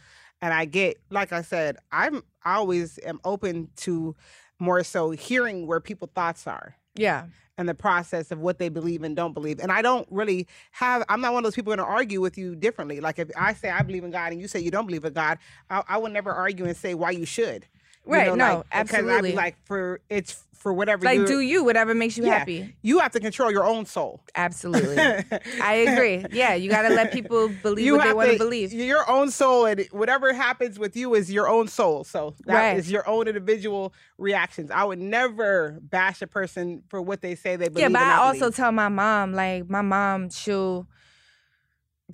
[0.42, 1.76] and I get like I said.
[1.92, 4.16] I'm I always am open to
[4.58, 7.26] more so hearing where people thoughts are Yeah.
[7.58, 9.58] and the process of what they believe and don't believe.
[9.58, 12.36] And I don't really have, I'm not one of those people going to argue with
[12.38, 13.00] you differently.
[13.00, 15.12] Like if I say I believe in God and you say you don't believe in
[15.14, 15.38] God,
[15.70, 17.66] I, I would never argue and say why you should.
[18.04, 19.30] Right, know, no, like, absolutely.
[19.30, 22.74] be like, for, it's for whatever Like do you whatever makes you yeah, happy.
[22.82, 24.20] You have to control your own soul.
[24.34, 24.98] Absolutely.
[25.62, 26.26] I agree.
[26.32, 28.70] Yeah, you got to let people believe you what they want to believe.
[28.72, 32.04] Your own soul, and whatever happens with you is your own soul.
[32.04, 32.92] So that is Right.
[32.92, 34.70] your own individual reactions.
[34.70, 37.80] I would never bash a person for what they say they believe.
[37.80, 40.86] Yeah, but and I also tell my mom, like my mom, she'll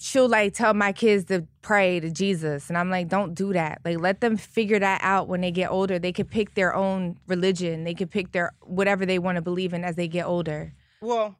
[0.00, 2.68] she'll like tell my kids to pray to Jesus.
[2.68, 3.80] And I'm like, don't do that.
[3.84, 5.98] Like let them figure that out when they get older.
[5.98, 7.84] They could pick their own religion.
[7.84, 10.72] They could pick their whatever they want to believe in as they get older.
[11.00, 11.36] Well,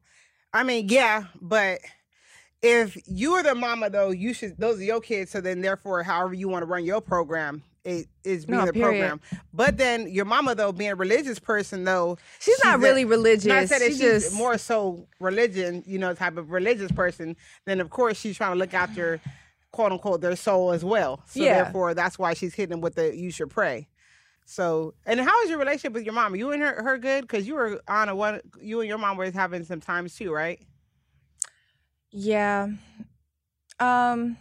[0.53, 1.81] I mean, yeah, but
[2.63, 5.31] if you are the mama though, you should those are your kids.
[5.31, 8.73] So then, therefore, however you want to run your program, it is being No, the
[8.73, 8.89] period.
[9.09, 9.21] program.
[9.55, 13.47] But then your mama though, being a religious person though, She's not a- really religious.
[13.47, 17.37] Not that She's she's just- more so religion, you know, type of religious person.
[17.65, 19.21] Then of course she's trying to look after,
[19.73, 21.23] quote unquote, their soul as well.
[21.27, 21.63] So Yeah.
[21.63, 23.89] therefore, that's why she's hitting them with the "you should pray."
[24.49, 26.33] So, and how is your relationship with your mom?
[26.33, 27.23] Are You and her, her good?
[27.23, 28.41] Because you were on a one.
[28.61, 30.61] You and your mom were having some times too, right?
[32.11, 32.69] Yeah.
[33.81, 34.37] Um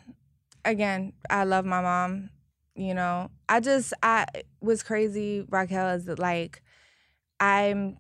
[0.64, 2.30] again, I love my mom,
[2.76, 3.30] you know.
[3.50, 4.26] I just I
[4.62, 6.62] was crazy, Raquel, is that like
[7.40, 7.98] I'm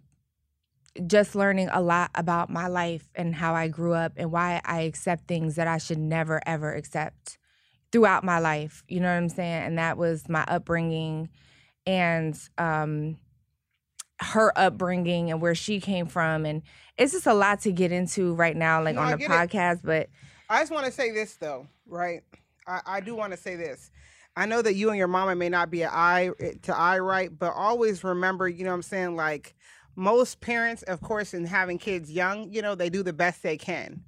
[1.07, 4.81] just learning a lot about my life and how I grew up and why I
[4.81, 7.37] accept things that I should never ever accept
[7.91, 8.83] throughout my life.
[8.87, 9.63] You know what I'm saying?
[9.63, 11.29] And that was my upbringing
[11.85, 13.17] and um
[14.19, 16.61] her upbringing and where she came from and
[16.97, 19.33] it's just a lot to get into right now like No, on the get it.
[19.33, 20.09] podcast but
[20.49, 22.21] I just want to say this though, right?
[22.65, 23.91] I, I do want to say this.
[24.37, 26.99] I know that you and your mama may not be an eye eh, to eye
[26.99, 29.15] right, but always remember, you know what I'm saying?
[29.15, 29.55] Like
[29.95, 33.57] most parents, of course, in having kids young, you know, they do the best they
[33.57, 34.03] can.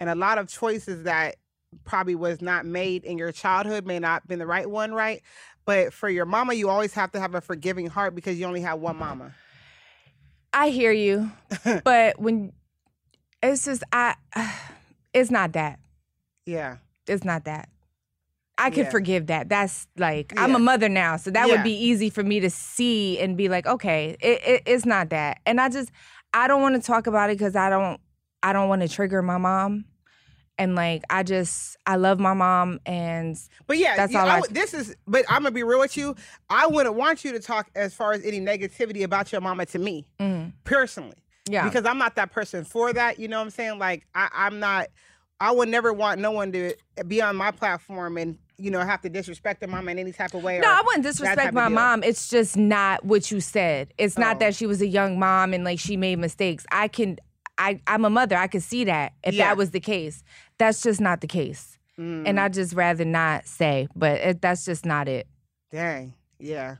[0.00, 1.36] And a lot of choices that
[1.84, 5.22] probably was not made in your childhood may not been the right one, right?
[5.64, 8.60] But for your mama, you always have to have a forgiving heart because you only
[8.62, 9.34] have one mama.
[10.52, 11.30] I hear you,
[11.84, 12.52] but when
[13.42, 14.14] it's just I,
[15.12, 15.80] it's not that.
[16.46, 16.76] Yeah.
[17.06, 17.68] It's not that.
[18.58, 18.90] I could Yeah.
[18.90, 19.48] forgive that.
[19.48, 21.54] That's like I'm a mother now, so that Yeah.
[21.54, 25.10] would be easy for me to see and be like, okay, it, it, it's not
[25.10, 25.40] that.
[25.46, 25.90] And I just
[26.32, 28.00] I don't want to talk about it because I don't
[28.42, 29.84] I don't want to trigger my mom.
[30.58, 33.36] And like I just I love my mom and
[33.66, 34.96] But yeah, That's all I I- would- this is.
[35.06, 36.16] But I'm gonna be real with you.
[36.48, 39.78] I wouldn't want you to talk as far as any negativity about your mama to
[39.78, 41.64] me mm, personally, yeah.
[41.64, 43.18] because I'm not that person for that.
[43.18, 43.78] You know what I'm saying?
[43.78, 44.86] Like I, I'm not.
[45.38, 46.74] I would never want no one to
[47.06, 50.34] be on my platform and you know have to disrespect their mom in any type
[50.34, 50.58] of way.
[50.58, 52.02] No, I wouldn't disrespect my mom.
[52.02, 53.92] It's just not what you said.
[53.98, 54.20] It's Oh.
[54.22, 56.64] not that she was a young mom and like she made mistakes.
[56.70, 57.18] I can
[57.58, 58.36] I I'm a mother.
[58.36, 59.48] I could see that if Yeah.
[59.48, 60.22] that was the case.
[60.58, 61.78] That's just not the case.
[61.98, 65.26] Mm, And I just rather not say, but it, that's just not it.
[65.72, 66.76] dang, yeah.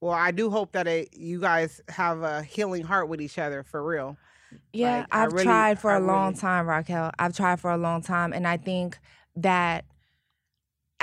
[0.00, 3.62] Well, I do hope that it, you guys have a healing heart with each other
[3.62, 4.16] for real.
[4.72, 7.10] Yeah, Like, I've really- tried for I a long time, Raquel.
[7.18, 8.98] I've tried for a long time, and I think
[9.36, 9.84] that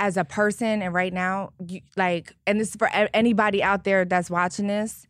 [0.02, 4.04] as a person, and right now, you, like, and this is for anybody out there
[4.04, 5.06] that's watching this,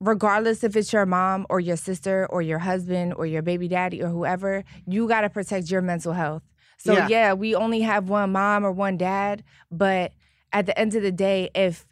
[0.00, 4.02] regardless if it's your mom or your sister or your husband or your baby daddy
[4.02, 6.42] or whoever, you got to protect your mental health.
[6.78, 7.08] So Yeah.
[7.08, 10.12] yeah, we only have one mom or one dad, but
[10.50, 11.84] at the end of the day, if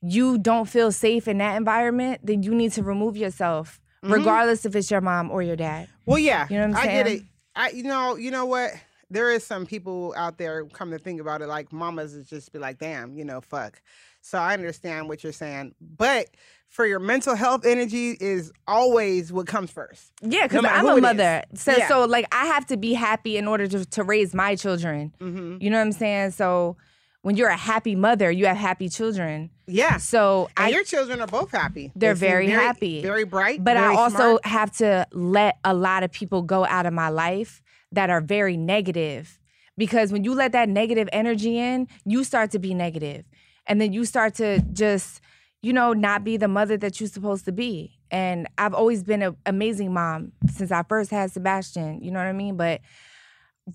[0.00, 4.12] you don't feel safe in that environment, then you need to remove yourself, Mhm.
[4.14, 5.88] regardless if it's your mom or your dad.
[6.06, 7.22] Well, yeah, You know what I'm I get it.
[7.54, 8.70] I, you know, you know what?
[9.10, 12.52] There is some people out there come to think about it, like mamas is just
[12.52, 13.82] be like, damn, you know, fuck.
[14.22, 16.28] So I understand what you're saying, but
[16.68, 20.12] for your mental health, energy is always what comes first.
[20.22, 21.42] Yeah, because matter I'm a mother.
[21.54, 21.88] So, Yeah.
[21.88, 25.12] so like I have to be happy in order to, to raise my children.
[25.20, 26.30] hmm You know what I'm saying?
[26.32, 26.76] So
[27.22, 29.50] when you're a happy mother, you have happy children.
[29.66, 31.90] Yeah, So and I your children are both happy.
[31.96, 33.02] They're They seem very happy.
[33.02, 33.64] very bright.
[33.64, 34.46] but I also smart.
[34.46, 38.56] have to let a lot of people go out of my life that are very
[38.56, 39.38] negative.
[39.76, 42.72] Because when you let that negative energy in, you start to be.
[43.66, 45.20] And then you start to just,
[45.62, 47.98] you know, not be the mother that you're supposed to be.
[48.10, 52.02] And I've always been an amazing mom since I first had Sebastian.
[52.02, 52.56] You know what I mean?
[52.56, 52.80] But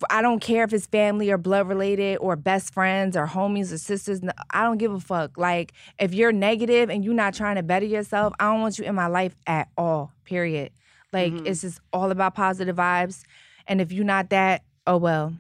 [0.09, 3.78] I don't care if it's family or blood related or best friends or homies or
[3.78, 4.22] sisters.
[4.51, 5.38] I don't give a fuck.
[5.38, 8.86] Like, if you're negative and you're not trying to better yourself, I don't want you
[8.86, 10.72] in my life at all, period.
[11.13, 11.47] Like, Mhm.
[11.47, 13.24] it's just all about positive vibes.
[13.68, 15.34] And if you're not that, oh well.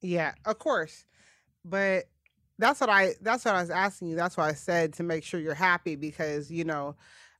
[0.00, 1.04] Yeah, of course.
[1.64, 2.04] But
[2.58, 4.16] that's what I that's what I was asking you.
[4.16, 6.96] That's why I said to make sure you're happy because, you know,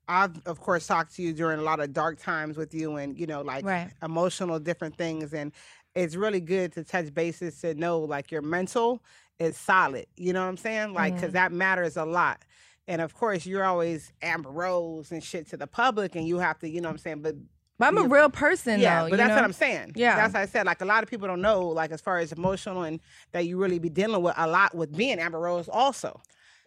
[0.09, 3.19] I've of course talked to you during a lot of dark times with you and,
[3.19, 3.91] you know, like Right.
[4.03, 5.53] emotional different things and
[5.95, 9.03] it's really good to touch bases to know like your mental
[9.39, 10.07] is solid.
[10.17, 10.95] You know what I'm saying?
[10.95, 11.33] Like cuz Mhm.
[11.33, 12.45] that matters a lot.
[12.89, 16.59] And of course, you're always Amber Rose and shit to the public and you have
[16.61, 17.23] to, you know what I'm saying?
[17.23, 17.37] But
[17.79, 19.11] But I'm a real person, yeah, though.
[19.11, 19.35] but that's know?
[19.37, 19.93] what I'm saying.
[19.97, 20.15] Yeah.
[20.17, 20.67] that's what I said.
[20.67, 23.01] Like a lot of people don't know, like as far as emotional and
[23.33, 26.21] that you really be dealing with a lot with being Amber Rose also.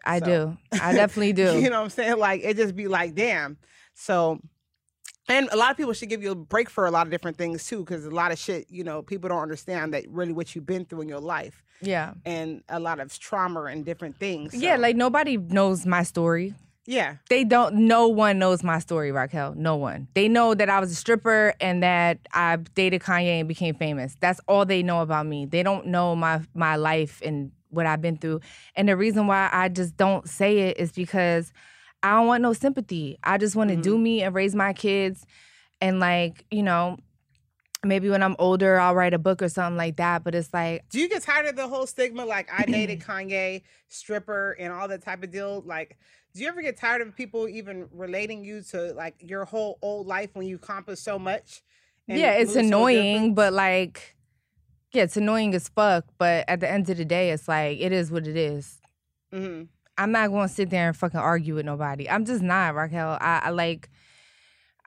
[0.03, 0.57] I So- do.
[0.81, 1.59] I definitely do.
[1.59, 2.17] you know what I'm saying?
[2.17, 3.57] Like it just be like, damn.
[3.93, 4.39] So,
[5.29, 7.37] and a lot of people should give you a break for a lot of different
[7.37, 10.53] things too, because a lot of shit, you know, people don't understand that really what
[10.53, 12.13] you've been through in your life yeah.
[12.25, 14.53] and a lot of trauma and different things.
[14.53, 16.53] Yeah, like nobody knows my story.
[16.87, 19.55] Yeah, they don't no one knows my story raquel.
[19.55, 20.07] No one.
[20.13, 24.15] They know that i was a stripper and that i dated kanye and became famous.
[24.19, 25.45] That's all they know about me.
[25.45, 28.41] They don't know my my life and what i've been through.
[28.75, 31.51] And the reason why i just don't say it is because
[32.03, 33.17] i don't want no sympathy.
[33.23, 34.03] I just want to do mm-hmm.
[34.03, 35.25] me and raise my kids.
[35.81, 36.97] And like you know
[37.83, 40.83] maybe when i'm older i'll write a book or something like that but it's like
[40.89, 42.25] Do you get tired of the whole stigma?
[42.25, 45.61] Like I dated Kanye, stripper, and all that type of deal.
[45.65, 45.97] Like,
[46.35, 50.05] do you ever get tired of people even relating you to like your whole old
[50.05, 51.63] life when you accomplished so much?
[52.07, 54.15] yeah, it's annoying, but like,
[54.91, 56.05] yeah, it's annoying as fuck.
[56.17, 58.79] But at the end of the day, it's like it is what it is.
[59.33, 59.69] Mhm.
[59.97, 62.09] I'm not going to sit there and fucking argue with nobody.
[62.09, 63.17] I'm just not, Raquel.
[63.21, 63.89] I, I like.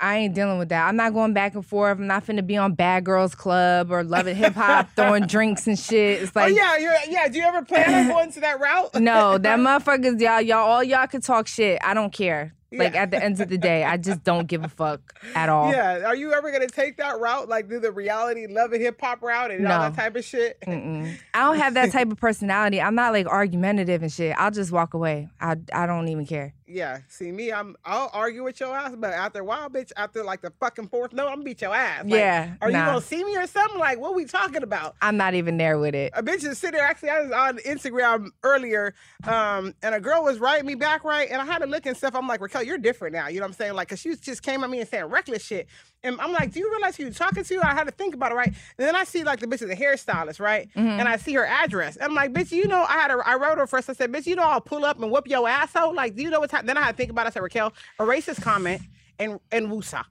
[0.00, 0.86] I ain't dealing with that.
[0.86, 1.98] I'm not going back and forth.
[1.98, 5.66] I'm not finna be on Bad Girls Club or Love and Hip Hop throwing drinks
[5.66, 6.22] and shit.
[6.22, 7.28] It's oh like, yeah, you're, yeah.
[7.28, 8.94] Do you ever plan on going to that route?
[9.00, 11.80] no, that motherfuckers, y'all, y'all, all y'all could talk shit.
[11.82, 12.54] I don't care.
[12.70, 13.02] Like Yeah.
[13.02, 15.00] at the end of the day, I just don't give a fuck
[15.34, 15.70] at all.
[15.72, 16.04] Yeah.
[16.06, 19.22] Are you ever gonna take that route, like do the reality love and hip hop
[19.22, 20.60] route and all that type of shit?
[20.66, 21.16] Mm-mm.
[21.32, 22.80] I don't have that type of personality.
[22.80, 24.34] I'm not like argumentative and shit.
[24.38, 25.28] I'll just walk away.
[25.40, 26.52] I I don't even care.
[26.70, 26.98] Yeah.
[27.08, 30.42] See me, I'm I'll argue with your ass, but after a while, bitch, after like
[30.42, 32.04] the fucking fourth no, I'm gonna beat your ass.
[32.04, 33.78] Like, Yeah, Are you gonna see me or something?
[33.78, 34.94] Like, what we talking about?
[35.00, 36.12] I'm not even there with it.
[36.14, 36.86] a bitch is sitting there.
[36.86, 38.92] Actually, I was on Instagram earlier,
[39.26, 41.96] um, and a girl was writing me back right, and I had to look and
[41.96, 42.14] stuff.
[42.14, 43.28] I'm like, You're different now.
[43.28, 43.74] You know what I'm saying?
[43.74, 45.68] Like, cause she just came at me and saying reckless shit,
[46.02, 47.60] and I'm like, do you realize who you're talking to?
[47.62, 48.48] I had to think about it, right?
[48.48, 50.68] And then I see like the bitch is a hairstylist, right?
[50.70, 51.00] Mm-hmm.
[51.00, 53.36] And I see her address, and I'm like, bitch, you know, I had a, I
[53.36, 53.90] wrote her first.
[53.90, 55.94] I said, bitch, you know, I'll pull up and whoop your asshole.
[55.94, 56.68] Like, do you know what's happening?
[56.68, 57.28] Then I had to think about it.
[57.28, 58.82] I said, Raquel, erase this comment
[59.18, 60.04] and and woosah.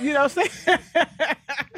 [0.00, 0.78] You know what I'm saying?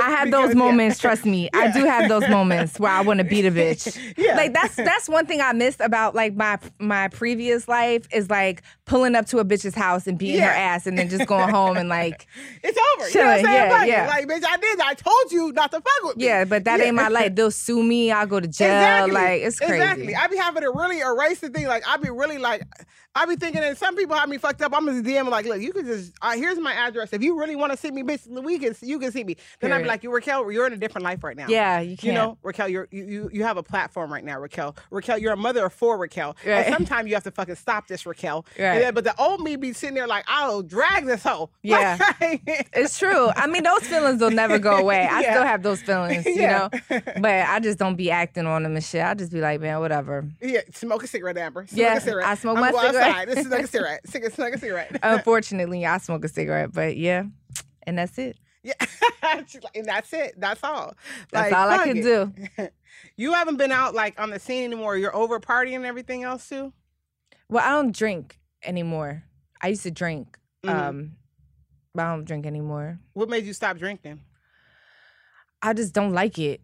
[0.00, 0.58] I have Because, those yeah.
[0.58, 1.48] moments, trust me.
[1.54, 3.96] I do have those moments where I want to beat a bitch.
[4.16, 4.34] Yeah.
[4.36, 8.62] Like that's that's one thing I missed about like my my previous life is like
[8.84, 11.76] pulling up to a bitch's house and beating her ass and then just going home
[11.76, 12.26] and like
[12.62, 13.08] It's over.
[13.10, 13.54] You know what I'm saying?
[13.54, 14.06] yeah, Fuck yeah.
[14.08, 14.80] Like, bitch, I did.
[14.80, 16.24] I told you not to fuck with me.
[16.26, 16.86] yeah, but that Yeah.
[16.86, 17.34] ain't my life.
[17.36, 18.10] They'll sue me.
[18.10, 18.68] I'll go to jail.
[18.68, 19.12] Exactly.
[19.14, 19.74] Like it's crazy.
[19.74, 20.14] Exactly.
[20.16, 21.66] I be having to really erase the thing.
[21.66, 22.62] Like I be really like,
[23.16, 24.72] I be thinking that some people have me fucked up.
[24.74, 27.12] I'm just DM like, look, you can just uh, here's my address.
[27.12, 29.36] If you really want to see me, bitch, we can you can see me.
[29.60, 31.46] Then I'd be like, you Raquel, you're in a different life right now.
[31.48, 32.04] Yeah, you can't.
[32.04, 34.74] You know, Raquel, you're, you you you have a platform right now, Raquel.
[34.90, 36.36] Raquel, you're a mother of four, Raquel.
[36.44, 36.66] Right.
[36.66, 38.44] And sometimes you have to fucking stop this, Raquel.
[38.58, 38.64] Right.
[38.66, 41.50] And then, but the old me be sitting there like, I'll drag this hoe.
[41.62, 41.98] Yeah.
[42.20, 43.30] It's true.
[43.36, 45.06] I mean, those feelings will never go away.
[45.10, 45.32] I Yeah.
[45.34, 46.68] still have those feelings, you Yeah.
[46.90, 47.00] know.
[47.20, 49.02] But I just don't be acting on them and shit.
[49.04, 50.28] I just be like, man, whatever.
[50.42, 51.66] Yeah, smoke a cigarette, Amber.
[51.66, 52.26] Smoke Yeah, a cigarette.
[52.26, 53.28] I smoke I'm my go cigarette.
[53.28, 54.00] This is like a cigarette.
[54.08, 54.98] Cig- smoke a cigarette.
[55.02, 57.24] Unfortunately, I smoke a cigarette, but yeah,
[57.84, 58.36] and that's it.
[58.62, 58.72] yeah,
[59.74, 60.34] and that's it.
[60.38, 60.94] That's all.
[61.30, 62.02] That's Like, all I can it.
[62.02, 62.32] do.
[63.16, 64.96] You haven't been out like on the scene anymore.
[64.96, 66.72] You're over partying and everything else too.
[67.48, 69.24] Well, I don't drink anymore.
[69.60, 70.70] I used to drink, Mhm.
[70.74, 71.16] um,
[71.94, 72.98] but I don't drink anymore.
[73.12, 74.20] What made you stop drinking?
[75.60, 76.60] I just don't like it.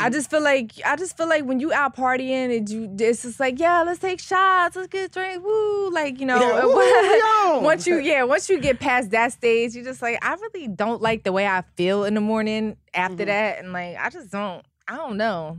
[0.00, 3.22] I just feel like I just feel like when you out partying and you, it's
[3.22, 6.40] just like yeah, let's take shots, let's get drink, woo, like you know.
[6.40, 6.64] Yeah,
[7.58, 10.66] woo, once you yeah, once you get past that stage, you're just like I really
[10.68, 13.26] don't like the way I feel in the morning after Mhm.
[13.26, 14.64] that, and like I just don't.
[14.88, 15.58] I don't know.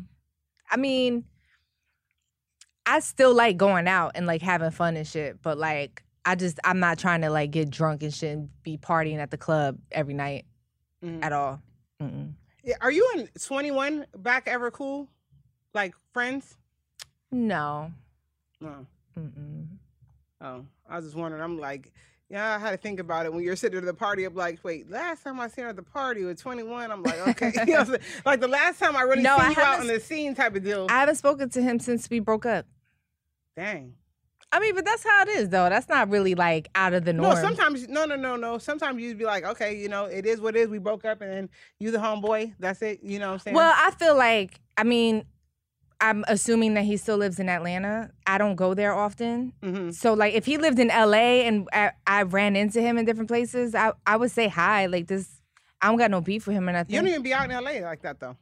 [0.69, 1.23] I mean,
[2.85, 6.59] I still like going out and like having fun and shit, but like I just
[6.63, 9.77] I'm not trying to like get drunk and shit and be partying at the club
[9.91, 10.45] every night
[11.03, 11.23] Mhm.
[11.23, 11.61] at all.
[12.01, 12.33] Mm-mm.
[12.81, 15.07] Are you and 21 back ever cool?
[15.73, 16.57] Like friends?
[17.31, 17.91] No.
[18.61, 18.85] No.
[19.17, 19.67] Mm-mm.
[20.41, 21.41] Oh, I was just wondering.
[21.43, 21.91] I'm like,
[22.29, 24.25] yeah, I had to think about it when you're sitting at the party.
[24.25, 27.19] I'm like, wait, last time I seen her at the party with 21, I'm like,
[27.29, 28.01] okay, you know what I'm saying?
[28.25, 30.55] like the last time I really No, seen I you out on the scene type
[30.55, 30.87] of deal.
[30.89, 32.65] I haven't spoken to him since we broke up.
[33.55, 33.93] Dang.
[34.51, 35.67] I mean, but that's how it is, though.
[35.69, 37.35] That's not really like out of the norm.
[37.35, 38.57] No, sometimes no, no, no, no.
[38.57, 40.69] Sometimes you'd be like, okay, you know, it is what it is.
[40.69, 42.53] We broke up, and then you the homeboy.
[42.59, 42.99] That's it.
[43.03, 43.55] You know what I'm saying?
[43.55, 45.25] Well, I feel like, I mean,
[45.99, 48.11] I'm assuming that he still lives in Atlanta.
[48.25, 49.53] I don't go there often.
[49.61, 53.05] hmm So, like, if he lived in LA and I, I ran into him in
[53.05, 54.85] different places, I, I would say hi.
[54.85, 55.41] Like, this,
[55.81, 56.93] I don't got no beef with him or nothing.
[56.95, 58.37] you don't even be out in LA like that though.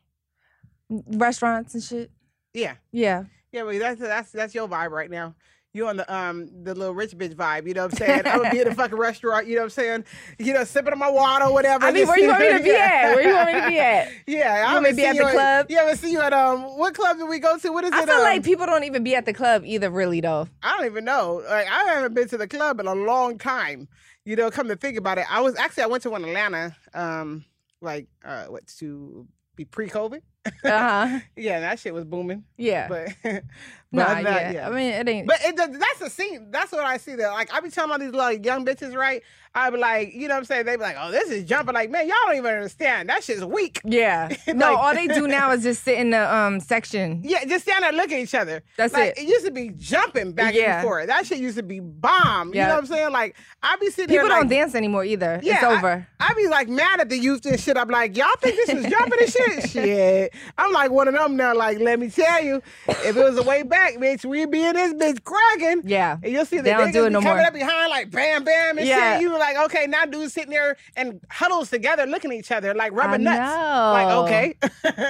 [0.89, 2.11] Restaurants and shit.
[2.53, 3.23] Yeah, Yeah.
[3.51, 5.33] yeah, but that's that's that's your vibe right now.
[5.75, 8.27] You on the um the little rich bitch vibe, you know what I'm saying?
[8.27, 10.05] I would be in a fucking restaurant, you know what I'm saying?
[10.37, 11.85] You know, sipping on my water, whatever.
[11.85, 13.15] I mean, where you want me to be at?
[13.15, 14.11] Where you want me to be at?
[14.27, 15.65] Yeah, I want me to be at the club?
[15.69, 17.71] Yeah, but see you at um what club did we go to?
[17.71, 18.03] What is I it?
[18.03, 20.47] I feel um, like people don't even be at the club either, really, though.
[20.61, 21.41] I don't even know.
[21.43, 23.87] Like I haven't been to the club in a long time.
[24.25, 26.29] You know, come to think about it, I was actually I went to one in
[26.29, 27.45] Atlanta, um,
[27.81, 30.21] like uh, what to be pre-COVID.
[30.45, 31.19] Uh huh.
[31.35, 32.43] Yeah, that shit was booming.
[32.57, 32.87] Yeah.
[32.87, 33.43] But, but
[33.91, 34.67] nah, other than yeah.
[34.67, 35.27] I mean, it ain't.
[35.27, 36.47] But it, that's the scene.
[36.51, 37.29] That's what I see there.
[37.31, 39.21] Like I be telling all these like young bitches, right?
[39.55, 40.65] I be like, you know what I'm saying?
[40.65, 41.75] They be like, oh, this is jumping.
[41.75, 43.09] Like, man, y'all don't even understand.
[43.09, 43.79] That shit's weak.
[43.85, 44.35] yeah.
[44.53, 47.21] No, all they do now is just sit in the um section.
[47.23, 48.63] Yeah, just stand there and look at each other.
[48.77, 49.19] That's like, it.
[49.19, 50.79] It used to be jumping back Yeah.
[50.79, 51.07] and forth.
[51.07, 52.53] That shit used to be bomb.
[52.53, 52.63] Yeah.
[52.63, 53.11] You know what I'm saying?
[53.11, 55.39] Like I be sitting People don't like, dance anymore either.
[55.43, 56.07] Yeah, it's I- over.
[56.19, 57.77] I be like mad at the youth and shit.
[57.77, 59.69] I'm like, y'all think this is jumping and shit?
[59.69, 60.32] shit.
[60.57, 61.53] I'm like one of them now.
[61.55, 64.73] Like, let me tell you, if it was a way back, bitch, we'd be in
[64.75, 65.81] this bitch cracking.
[65.85, 66.17] yeah.
[66.23, 67.45] And you'll see the They don't do it no coming more.
[67.47, 69.13] up behind like bam bam and Yeah.
[69.13, 69.21] shit.
[69.23, 72.91] You like, okay, now dudes sitting there and huddles together looking at each other like
[72.93, 73.39] rubbing nuts.
[73.39, 73.91] know.
[73.93, 74.55] Like, okay.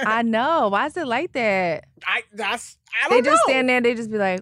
[0.06, 0.68] I know.
[0.68, 1.84] Why is it like that?
[2.06, 3.22] I that's I don't know.
[3.22, 3.52] They just know.
[3.52, 3.80] stand there.
[3.80, 4.40] They just be like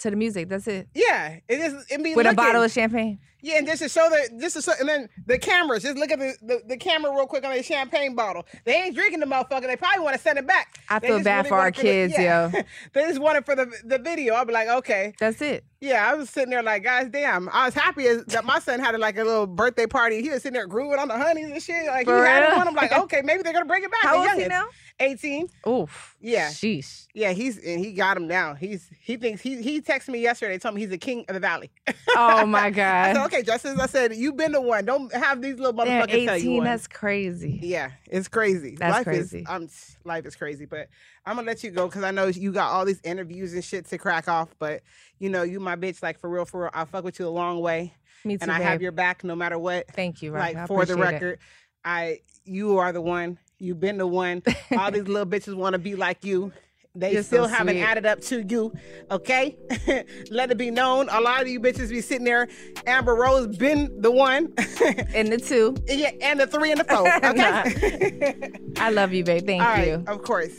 [0.00, 0.48] to the music.
[0.48, 0.88] That's it.
[0.94, 1.38] Yeah.
[1.48, 3.18] It is it be With a bottle of champagne.
[3.40, 5.82] Yeah, and just to show the just to show, and then the cameras.
[5.84, 8.44] Just look at the, the, the camera real quick on the champagne bottle.
[8.64, 9.62] They ain't drinking the motherfucker.
[9.66, 10.80] They probably want to send it back.
[10.88, 12.50] I They feel bad really for our the- kids, yeah.
[12.52, 12.62] yo.
[12.92, 14.34] they just want it for the the video.
[14.34, 15.14] I'll be like, okay.
[15.20, 15.64] That's it.
[15.80, 17.48] Yeah, I was sitting there like, guys, damn.
[17.50, 20.20] I was happy as, that my son had a, like a little birthday party.
[20.22, 21.86] He was sitting there grooving on the honeys and shit.
[21.86, 22.56] Like For he had real?
[22.56, 22.66] one.
[22.66, 24.00] I'm like, okay, maybe they're gonna bring it back.
[24.02, 24.66] How The old is he now?
[25.00, 25.46] 18.
[25.68, 26.16] Oof.
[26.20, 26.48] Yeah.
[26.48, 27.06] Sheesh.
[27.14, 28.54] Yeah, he's and he got him now.
[28.54, 31.40] He's he thinks he he texted me yesterday, told me he's the king of the
[31.40, 31.70] valley.
[32.16, 33.14] Oh my God.
[33.28, 33.78] Okay, Justice.
[33.78, 34.84] I said, you've been the one.
[34.84, 36.64] Don't have these little motherfuckers tell you 18, one.
[36.64, 37.58] that's crazy.
[37.62, 38.76] Yeah, it's crazy.
[38.76, 39.40] That's life crazy.
[39.40, 39.68] Is, I'm
[40.04, 40.88] life is crazy, but
[41.24, 43.86] I'm gonna let you go because I know you got all these interviews and shit
[43.86, 44.48] to crack off.
[44.58, 44.82] But
[45.18, 46.70] you know, you my bitch, like for real, for real.
[46.72, 48.66] I fuck with you a long way, Me too, and I babe.
[48.66, 49.86] have your back no matter what.
[49.92, 50.54] Thank you, Rock.
[50.54, 51.14] like for the appreciate it.
[51.14, 51.38] record,
[51.84, 53.38] I you are the one.
[53.58, 54.42] You've been the one.
[54.78, 56.52] All these little bitches want to be like you.
[56.98, 57.82] They You're so still haven't sweet.
[57.84, 58.72] added up to you,
[59.10, 59.56] okay?
[60.30, 61.08] Let it be known.
[61.10, 62.48] A lot of you bitches be sitting there.
[62.86, 64.52] Amber Rose been the one,
[65.14, 65.76] And the two.
[65.86, 68.50] yeah, and the three and the four, okay?
[68.78, 69.46] I love you, babe.
[69.46, 70.04] Thank All right, you.
[70.08, 70.52] of course.